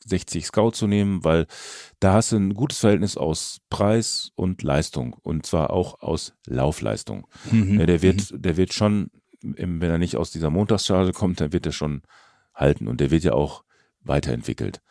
K60 0.07 0.45
Scout 0.45 0.71
zu 0.71 0.87
nehmen, 0.87 1.23
weil 1.23 1.47
da 1.99 2.13
hast 2.13 2.31
du 2.31 2.37
ein 2.37 2.53
gutes 2.53 2.79
Verhältnis 2.79 3.17
aus 3.17 3.59
Preis 3.69 4.31
und 4.35 4.63
Leistung 4.63 5.13
und 5.21 5.45
zwar 5.45 5.71
auch 5.71 6.01
aus 6.01 6.33
Laufleistung. 6.45 7.27
Mhm. 7.51 7.85
Der 7.85 8.01
wird, 8.01 8.33
der 8.33 8.57
wird 8.57 8.73
schon, 8.73 9.11
wenn 9.41 9.81
er 9.81 9.97
nicht 9.97 10.15
aus 10.15 10.31
dieser 10.31 10.49
Montagscharge 10.49 11.13
kommt, 11.13 11.41
dann 11.41 11.53
wird 11.53 11.65
er 11.65 11.71
schon 11.71 12.01
halten 12.55 12.87
und 12.87 13.01
der 13.01 13.11
wird 13.11 13.23
ja 13.23 13.33
auch 13.33 13.63
weiterentwickelt. 14.01 14.81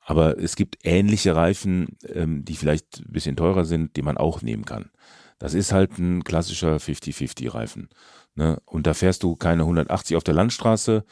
Aber 0.00 0.38
es 0.38 0.56
gibt 0.56 0.78
ähnliche 0.82 1.36
Reifen, 1.36 1.96
ähm, 2.06 2.44
die 2.44 2.56
vielleicht 2.56 3.00
ein 3.00 3.12
bisschen 3.12 3.36
teurer 3.36 3.64
sind, 3.64 3.96
die 3.96 4.02
man 4.02 4.16
auch 4.16 4.42
nehmen 4.42 4.64
kann. 4.64 4.90
Das 5.38 5.54
ist 5.54 5.72
halt 5.72 5.98
ein 5.98 6.24
klassischer 6.24 6.76
50-50-Reifen. 6.76 7.88
Ne? 8.34 8.60
Und 8.66 8.86
da 8.86 8.94
fährst 8.94 9.22
du 9.22 9.36
keine 9.36 9.62
180 9.62 10.16
auf 10.16 10.24
der 10.24 10.34
Landstraße, 10.34 11.04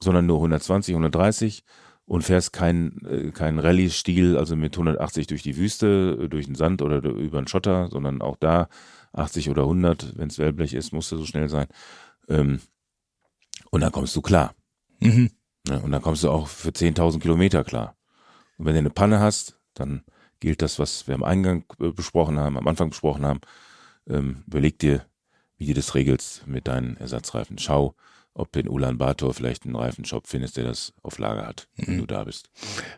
sondern 0.00 0.26
nur 0.26 0.36
120, 0.36 0.94
130 0.94 1.64
und 2.06 2.22
fährst 2.22 2.52
keinen 2.52 3.04
äh, 3.06 3.30
kein 3.30 3.58
Rallye-Stil, 3.58 4.36
also 4.36 4.56
mit 4.56 4.74
180 4.74 5.26
durch 5.26 5.42
die 5.42 5.56
Wüste, 5.56 6.18
äh, 6.22 6.28
durch 6.28 6.46
den 6.46 6.54
Sand 6.54 6.82
oder 6.82 6.98
über 6.98 7.40
den 7.40 7.48
Schotter, 7.48 7.88
sondern 7.88 8.22
auch 8.22 8.36
da 8.36 8.68
80 9.12 9.50
oder 9.50 9.62
100, 9.62 10.18
wenn 10.18 10.28
es 10.28 10.38
Wellblech 10.38 10.74
ist, 10.74 10.92
musst 10.92 11.12
du 11.12 11.16
so 11.16 11.26
schnell 11.26 11.48
sein. 11.48 11.66
Ähm, 12.28 12.60
und 13.70 13.80
dann 13.80 13.92
kommst 13.92 14.14
du 14.16 14.22
klar. 14.22 14.54
Mhm. 15.00 15.30
Ne? 15.68 15.80
Und 15.80 15.92
dann 15.92 16.02
kommst 16.02 16.24
du 16.24 16.30
auch 16.30 16.48
für 16.48 16.70
10.000 16.70 17.20
Kilometer 17.20 17.64
klar. 17.64 17.96
Und 18.58 18.66
wenn 18.66 18.74
du 18.74 18.80
eine 18.80 18.90
Panne 18.90 19.20
hast, 19.20 19.58
dann 19.74 20.04
gilt 20.40 20.62
das, 20.62 20.78
was 20.78 21.08
wir 21.08 21.14
am 21.14 21.24
Eingang 21.24 21.64
äh, 21.80 21.90
besprochen 21.90 22.38
haben, 22.38 22.58
am 22.58 22.68
Anfang 22.68 22.90
besprochen 22.90 23.24
haben. 23.24 23.40
Ähm, 24.06 24.44
überleg 24.46 24.78
dir, 24.78 25.06
wie 25.56 25.66
du 25.66 25.74
das 25.74 25.94
regelst 25.94 26.46
mit 26.46 26.68
deinen 26.68 26.96
Ersatzreifen. 26.96 27.58
Schau, 27.58 27.94
ob 28.34 28.56
in 28.56 28.68
Ulaanbaatar 28.68 29.32
vielleicht 29.32 29.64
einen 29.64 29.76
Reifenshop 29.76 30.26
findest, 30.26 30.56
der 30.56 30.64
das 30.64 30.92
auf 31.02 31.18
Lager 31.18 31.46
hat, 31.46 31.68
wenn 31.76 31.98
du 31.98 32.06
da 32.06 32.24
bist. 32.24 32.50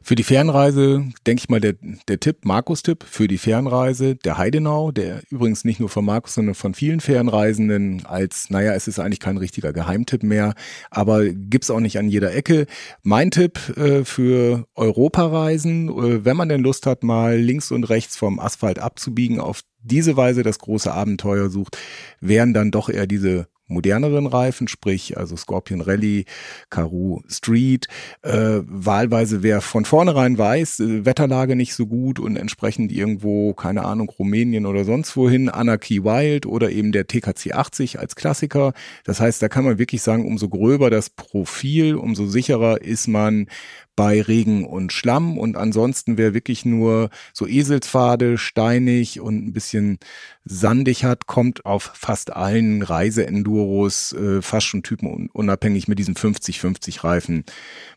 Für 0.03 0.14
die 0.14 0.22
Fernreise, 0.22 1.05
denke 1.27 1.40
ich 1.40 1.49
mal, 1.49 1.61
der, 1.61 1.75
der 2.09 2.18
Tipp, 2.20 2.44
Markus-Tipp 2.44 3.05
für 3.05 3.29
die 3.29 3.38
Fernreise, 3.38 4.16
der 4.16 4.38
Heidenau, 4.38 4.92
der 4.92 5.22
übrigens 5.31 5.64
nicht 5.64 5.79
nur 5.79 5.90
von 5.90 6.05
Markus, 6.05 6.35
sondern 6.35 6.55
von 6.55 6.75
vielen 6.75 7.01
Fernreisenden 7.01 8.07
als, 8.07 8.49
naja, 8.49 8.72
es 8.72 8.88
ist 8.88 8.99
eigentlich 8.99 9.20
kein 9.20 9.37
richtiger 9.37 9.72
Geheimtipp 9.72 10.22
mehr, 10.22 10.55
aber 10.90 11.27
gibt's 11.27 11.70
auch 11.70 11.81
nicht 11.81 11.99
an 11.99 12.09
jeder 12.09 12.35
Ecke. 12.35 12.66
Mein 13.03 13.31
Tipp 13.31 13.77
äh, 13.77 14.05
für 14.05 14.66
Europareisen, 14.75 15.88
äh, 15.88 16.25
wenn 16.25 16.37
man 16.37 16.49
denn 16.49 16.62
Lust 16.62 16.87
hat, 16.87 17.03
mal 17.03 17.37
links 17.37 17.70
und 17.70 17.85
rechts 17.85 18.16
vom 18.16 18.40
Asphalt 18.40 18.79
abzubiegen, 18.79 19.38
auf 19.38 19.61
diese 19.83 20.16
Weise 20.16 20.42
das 20.42 20.59
große 20.59 20.92
Abenteuer 20.92 21.51
sucht, 21.51 21.79
wären 22.20 22.55
dann 22.55 22.70
doch 22.70 22.88
eher 22.88 23.07
diese 23.07 23.46
moderneren 23.68 24.26
Reifen, 24.26 24.68
sprich 24.68 25.16
also 25.16 25.37
Scorpion 25.37 25.81
Rally, 25.81 26.24
Karoo 26.70 27.22
Street. 27.29 27.88
Äh, 28.22 28.61
wahlweise 28.66 29.42
wer 29.42 29.61
von 29.61 29.85
vornherein 29.85 30.38
weiß, 30.38 30.81
äh, 30.81 31.05
Wetterlage 31.05 31.57
nicht 31.57 31.74
so 31.74 31.87
gut 31.87 32.18
und 32.18 32.37
entsprechend 32.37 32.92
irgendwo, 32.92 33.55
keine 33.55 33.85
Ahnung, 33.85 34.09
Rumänien 34.09 34.66
oder 34.66 34.85
sonst 34.85 35.16
wohin, 35.16 35.48
Anarchy 35.48 36.05
Wild 36.05 36.46
oder 36.46 36.70
eben 36.70 36.92
der 36.92 37.07
TKC 37.07 37.52
80 37.52 37.98
als 37.98 38.16
Klassiker. 38.16 38.72
Das 39.05 39.20
heißt, 39.20 39.42
da 39.42 39.48
kann 39.48 39.64
man 39.64 39.79
wirklich 39.79 40.02
sagen, 40.02 40.26
umso 40.26 40.48
gröber 40.48 40.90
das 40.90 41.11
Profil, 41.11 41.96
umso 41.96 42.26
sicherer 42.26 42.83
ist 42.83 43.09
man 43.09 43.48
bei 43.96 44.20
Regen 44.20 44.64
und 44.64 44.92
Schlamm. 44.92 45.38
Und 45.38 45.56
ansonsten 45.56 46.18
wer 46.18 46.35
wirklich 46.35 46.64
nur 46.64 47.11
so 47.32 47.46
Eselspfade, 47.46 48.38
steinig 48.38 49.20
und 49.20 49.46
ein 49.46 49.52
bisschen 49.52 49.98
sandig 50.44 51.04
hat, 51.04 51.26
kommt 51.26 51.66
auf 51.66 51.90
fast 51.94 52.32
allen 52.35 52.82
Reise-Enduros 52.82 54.12
äh, 54.12 54.42
fast 54.42 54.66
schon 54.66 54.82
typenunabhängig 54.82 55.88
mit 55.88 55.98
diesen 55.98 56.14
50-50 56.14 57.02
Reifen 57.02 57.44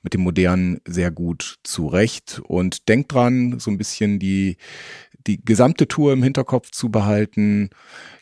mit 0.01 0.13
dem 0.13 0.21
modernen 0.21 0.79
sehr 0.85 1.11
gut 1.11 1.59
zurecht. 1.63 2.41
Und 2.45 2.87
denkt 2.89 3.13
dran, 3.13 3.59
so 3.59 3.69
ein 3.69 3.77
bisschen 3.77 4.17
die 4.17 4.57
die 5.27 5.43
gesamte 5.43 5.87
Tour 5.87 6.13
im 6.13 6.23
Hinterkopf 6.23 6.71
zu 6.71 6.89
behalten. 6.89 7.69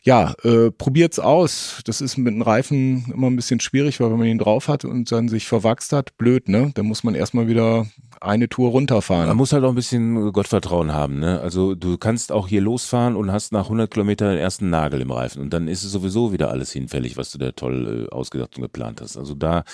Ja, 0.02 0.34
äh, 0.42 0.70
probiert's 0.70 1.18
aus. 1.18 1.80
Das 1.84 2.00
ist 2.00 2.16
mit 2.16 2.32
einem 2.32 2.42
Reifen 2.42 3.12
immer 3.12 3.28
ein 3.28 3.36
bisschen 3.36 3.60
schwierig, 3.60 4.00
weil 4.00 4.10
wenn 4.10 4.18
man 4.18 4.26
ihn 4.28 4.38
drauf 4.38 4.68
hat 4.68 4.84
und 4.84 5.10
dann 5.12 5.28
sich 5.28 5.46
verwachst 5.46 5.92
hat, 5.92 6.16
blöd, 6.16 6.48
ne? 6.48 6.72
Dann 6.74 6.86
muss 6.86 7.04
man 7.04 7.14
erstmal 7.14 7.48
wieder 7.48 7.86
eine 8.20 8.48
Tour 8.48 8.70
runterfahren. 8.70 9.28
Man 9.28 9.36
muss 9.36 9.52
halt 9.52 9.64
auch 9.64 9.70
ein 9.70 9.74
bisschen 9.74 10.32
Gottvertrauen 10.32 10.92
haben. 10.92 11.18
Ne? 11.18 11.40
Also 11.40 11.74
du 11.74 11.98
kannst 11.98 12.32
auch 12.32 12.48
hier 12.48 12.60
losfahren 12.60 13.16
und 13.16 13.30
hast 13.32 13.52
nach 13.52 13.64
100 13.64 13.90
Kilometern 13.90 14.30
den 14.30 14.38
ersten 14.38 14.70
Nagel 14.70 15.00
im 15.00 15.10
Reifen 15.10 15.42
und 15.42 15.52
dann 15.52 15.68
ist 15.68 15.84
es 15.84 15.92
sowieso 15.92 16.32
wieder 16.32 16.50
alles 16.50 16.72
hinfällig, 16.72 17.16
was 17.16 17.30
du 17.30 17.38
da 17.38 17.52
toll 17.52 18.08
äh, 18.10 18.14
ausgedacht 18.14 18.56
und 18.56 18.62
geplant 18.62 19.00
hast. 19.00 19.16
Also 19.16 19.34
da, 19.34 19.64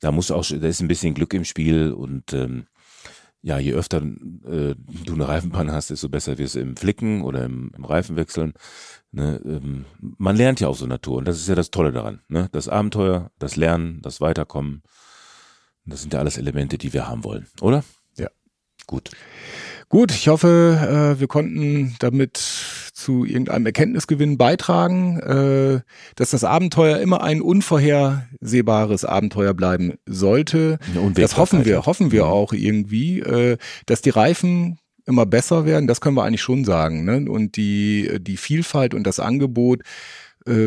da 0.00 0.12
muss 0.12 0.30
auch, 0.30 0.44
da 0.44 0.66
ist 0.66 0.80
ein 0.80 0.88
bisschen 0.88 1.14
Glück 1.14 1.32
im 1.34 1.44
Spiel 1.44 1.92
und 1.92 2.32
ähm, 2.32 2.66
ja, 3.46 3.60
je 3.60 3.74
öfter 3.74 3.98
äh, 3.98 4.74
du 5.04 5.14
eine 5.14 5.28
Reifenpanne 5.28 5.70
hast, 5.70 5.90
desto 5.90 6.08
besser 6.08 6.36
wirst 6.36 6.56
du 6.56 6.58
im 6.58 6.76
Flicken 6.76 7.22
oder 7.22 7.44
im, 7.44 7.70
im 7.76 7.84
Reifenwechseln. 7.84 8.54
Ne? 9.12 9.40
Ähm, 9.44 9.84
man 10.00 10.34
lernt 10.34 10.58
ja 10.58 10.66
auf 10.66 10.78
so 10.78 10.84
einer 10.84 11.00
Tour 11.00 11.18
und 11.18 11.28
das 11.28 11.36
ist 11.36 11.48
ja 11.48 11.54
das 11.54 11.70
Tolle 11.70 11.92
daran. 11.92 12.22
Ne? 12.26 12.48
Das 12.50 12.68
Abenteuer, 12.68 13.30
das 13.38 13.54
Lernen, 13.54 14.02
das 14.02 14.20
Weiterkommen, 14.20 14.82
das 15.84 16.02
sind 16.02 16.12
ja 16.12 16.18
alles 16.18 16.38
Elemente, 16.38 16.76
die 16.76 16.92
wir 16.92 17.06
haben 17.06 17.22
wollen, 17.22 17.46
oder? 17.60 17.84
Ja. 18.16 18.30
Gut. 18.88 19.12
Gut, 19.88 20.10
ich 20.10 20.26
hoffe, 20.28 21.14
äh, 21.16 21.20
wir 21.20 21.28
konnten 21.28 21.94
damit 22.00 22.36
zu 22.92 23.24
irgendeinem 23.24 23.66
Erkenntnisgewinn 23.66 24.36
beitragen, 24.36 25.20
äh, 25.20 25.80
dass 26.16 26.30
das 26.30 26.42
Abenteuer 26.42 26.98
immer 26.98 27.22
ein 27.22 27.40
unvorhersehbares 27.40 29.04
Abenteuer 29.04 29.54
bleiben 29.54 29.94
sollte. 30.06 30.78
Das 31.14 31.36
hoffen 31.36 31.64
wir, 31.64 31.86
hoffen 31.86 32.10
wir 32.10 32.24
Mhm. 32.24 32.30
auch 32.30 32.52
irgendwie, 32.52 33.20
äh, 33.20 33.58
dass 33.86 34.02
die 34.02 34.10
Reifen 34.10 34.78
immer 35.06 35.24
besser 35.24 35.64
werden, 35.66 35.86
das 35.86 36.00
können 36.00 36.16
wir 36.16 36.24
eigentlich 36.24 36.42
schon 36.42 36.64
sagen. 36.64 37.04
Ne? 37.04 37.30
Und 37.30 37.56
die, 37.56 38.10
die 38.20 38.36
Vielfalt 38.36 38.92
und 38.92 39.06
das 39.06 39.20
Angebot 39.20 39.82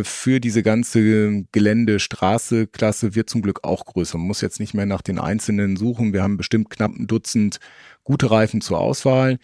für 0.04 0.40
diese 0.40 0.64
ganze 0.64 1.46
Gelände, 1.52 2.00
Straße, 2.00 2.68
Klasse 2.68 3.16
wird 3.16 3.30
zum 3.30 3.42
Glück 3.42 3.64
auch 3.64 3.86
größer. 3.86 4.18
Man 4.18 4.28
muss 4.28 4.42
jetzt 4.42 4.60
nicht 4.60 4.74
mehr 4.74 4.86
nach 4.86 5.02
den 5.02 5.20
einzelnen 5.20 5.78
suchen. 5.78 6.14
Wir 6.14 6.22
haben 6.22 6.38
bestimmt 6.38 6.70
knapp 6.70 6.92
ein 6.92 7.08
Dutzend 7.08 7.60
gute 8.04 8.30
Reifen 8.30 8.62
zur 8.62 8.80
Auswahl. 8.80 9.40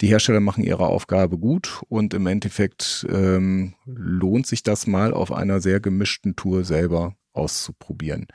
Die 0.00 0.08
Hersteller 0.08 0.40
machen 0.40 0.62
ihre 0.62 0.86
Aufgabe 0.86 1.38
gut 1.38 1.82
und 1.88 2.14
im 2.14 2.26
Endeffekt 2.26 3.06
ähm, 3.10 3.74
lohnt 3.84 4.46
sich 4.46 4.62
das 4.62 4.86
mal 4.86 5.12
auf 5.12 5.32
einer 5.32 5.60
sehr 5.60 5.80
gemischten 5.80 6.36
Tour 6.36 6.64
selber 6.64 7.16
auszuprobieren. 7.32 8.26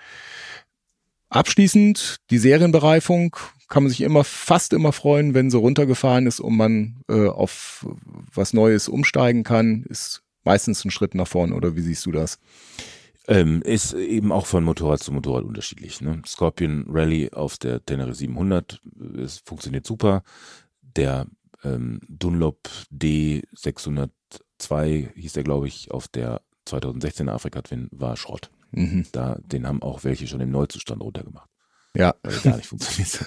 Abschließend 1.29 2.17
die 2.29 2.37
Serienbereifung 2.37 3.35
kann 3.69 3.83
man 3.83 3.89
sich 3.89 4.01
immer 4.01 4.23
fast 4.23 4.73
immer 4.73 4.91
freuen, 4.91 5.33
wenn 5.33 5.49
sie 5.49 5.57
runtergefahren 5.57 6.27
ist 6.27 6.39
und 6.39 6.55
man 6.55 7.01
äh, 7.09 7.27
auf 7.27 7.87
was 8.33 8.53
Neues 8.53 8.87
umsteigen 8.87 9.43
kann. 9.43 9.83
Ist 9.83 10.22
meistens 10.43 10.85
ein 10.85 10.91
Schritt 10.91 11.15
nach 11.15 11.27
vorn 11.27 11.53
oder 11.53 11.75
wie 11.75 11.81
siehst 11.81 12.05
du 12.05 12.11
das? 12.11 12.39
Ähm, 13.27 13.61
ist 13.61 13.93
eben 13.93 14.33
auch 14.33 14.45
von 14.45 14.63
Motorrad 14.63 15.01
zu 15.01 15.11
Motorrad 15.13 15.45
unterschiedlich. 15.45 16.01
Ne? 16.01 16.21
Scorpion 16.27 16.85
Rally 16.89 17.31
auf 17.31 17.57
der 17.57 17.85
Tenere 17.85 18.13
700, 18.13 18.81
es 19.17 19.39
funktioniert 19.39 19.85
super. 19.85 20.23
Der 20.81 21.27
ähm, 21.63 22.01
Dunlop 22.09 22.69
D602 22.91 25.13
hieß 25.15 25.33
der, 25.33 25.43
glaube 25.43 25.67
ich, 25.67 25.91
auf 25.91 26.09
der 26.09 26.41
2016 26.65 27.29
Afrika 27.29 27.61
Twin 27.61 27.87
war 27.91 28.17
Schrott. 28.17 28.49
Mhm. 28.71 29.05
Da, 29.11 29.37
den 29.45 29.67
haben 29.67 29.81
auch 29.81 30.03
welche 30.03 30.27
schon 30.27 30.41
im 30.41 30.51
Neuzustand 30.51 31.01
runtergemacht. 31.01 31.49
Ja. 31.95 32.15
Gar 32.43 32.55
nicht 32.57 32.65
funktioniert. 32.65 33.19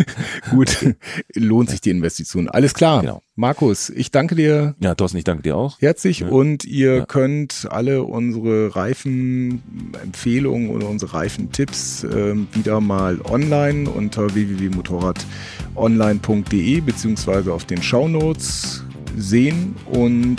Gut, 0.50 0.94
lohnt 1.34 1.70
sich 1.70 1.80
die 1.80 1.90
Investition. 1.90 2.48
Alles 2.48 2.72
klar. 2.72 3.00
Genau. 3.00 3.20
Markus, 3.34 3.90
ich 3.90 4.12
danke 4.12 4.36
dir 4.36 4.76
Ja, 4.78 4.94
Thorsten, 4.94 5.18
ich 5.18 5.24
danke 5.24 5.42
dir 5.42 5.56
auch. 5.56 5.80
herzlich 5.80 6.20
Ja. 6.20 6.28
und 6.28 6.64
ihr 6.64 6.98
Ja. 6.98 7.04
könnt 7.06 7.66
alle 7.70 8.04
unsere 8.04 8.76
Reifenempfehlungen 8.76 10.70
oder 10.70 10.88
unsere 10.88 11.14
Reifentipps 11.14 12.04
ähm, 12.04 12.46
wieder 12.52 12.80
mal 12.80 13.20
online 13.22 13.90
unter 13.90 14.32
www.motorradonline.de 14.34 16.80
beziehungsweise 16.80 17.52
auf 17.52 17.64
den 17.64 17.82
Shownotes 17.82 18.84
sehen 19.16 19.74
und 19.86 20.36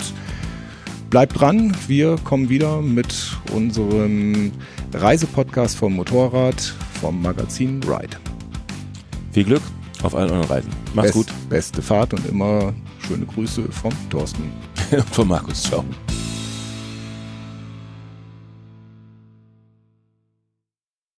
bleibt 1.10 1.38
dran, 1.38 1.76
wir 1.86 2.16
kommen 2.24 2.48
wieder 2.48 2.80
mit 2.80 3.36
unserem 3.52 4.52
Reisepodcast 4.92 5.76
vom 5.76 5.94
Motorrad 5.94 6.74
vom 7.04 7.20
Magazin 7.20 7.82
Ride. 7.82 8.16
Viel 9.32 9.44
Glück 9.44 9.62
auf 10.02 10.14
allen 10.14 10.30
euren 10.30 10.44
Reisen. 10.44 10.70
Macht's 10.94 11.12
Best, 11.12 11.48
Beste 11.50 11.82
Fahrt 11.82 12.14
und 12.14 12.26
immer 12.26 12.72
schöne 13.06 13.26
Grüße 13.26 13.70
vom 13.70 13.92
Thorsten. 14.08 14.50
gut. 14.90 15.04
Von 15.12 15.28
Markus. 15.28 15.64
Ciao. 15.64 15.84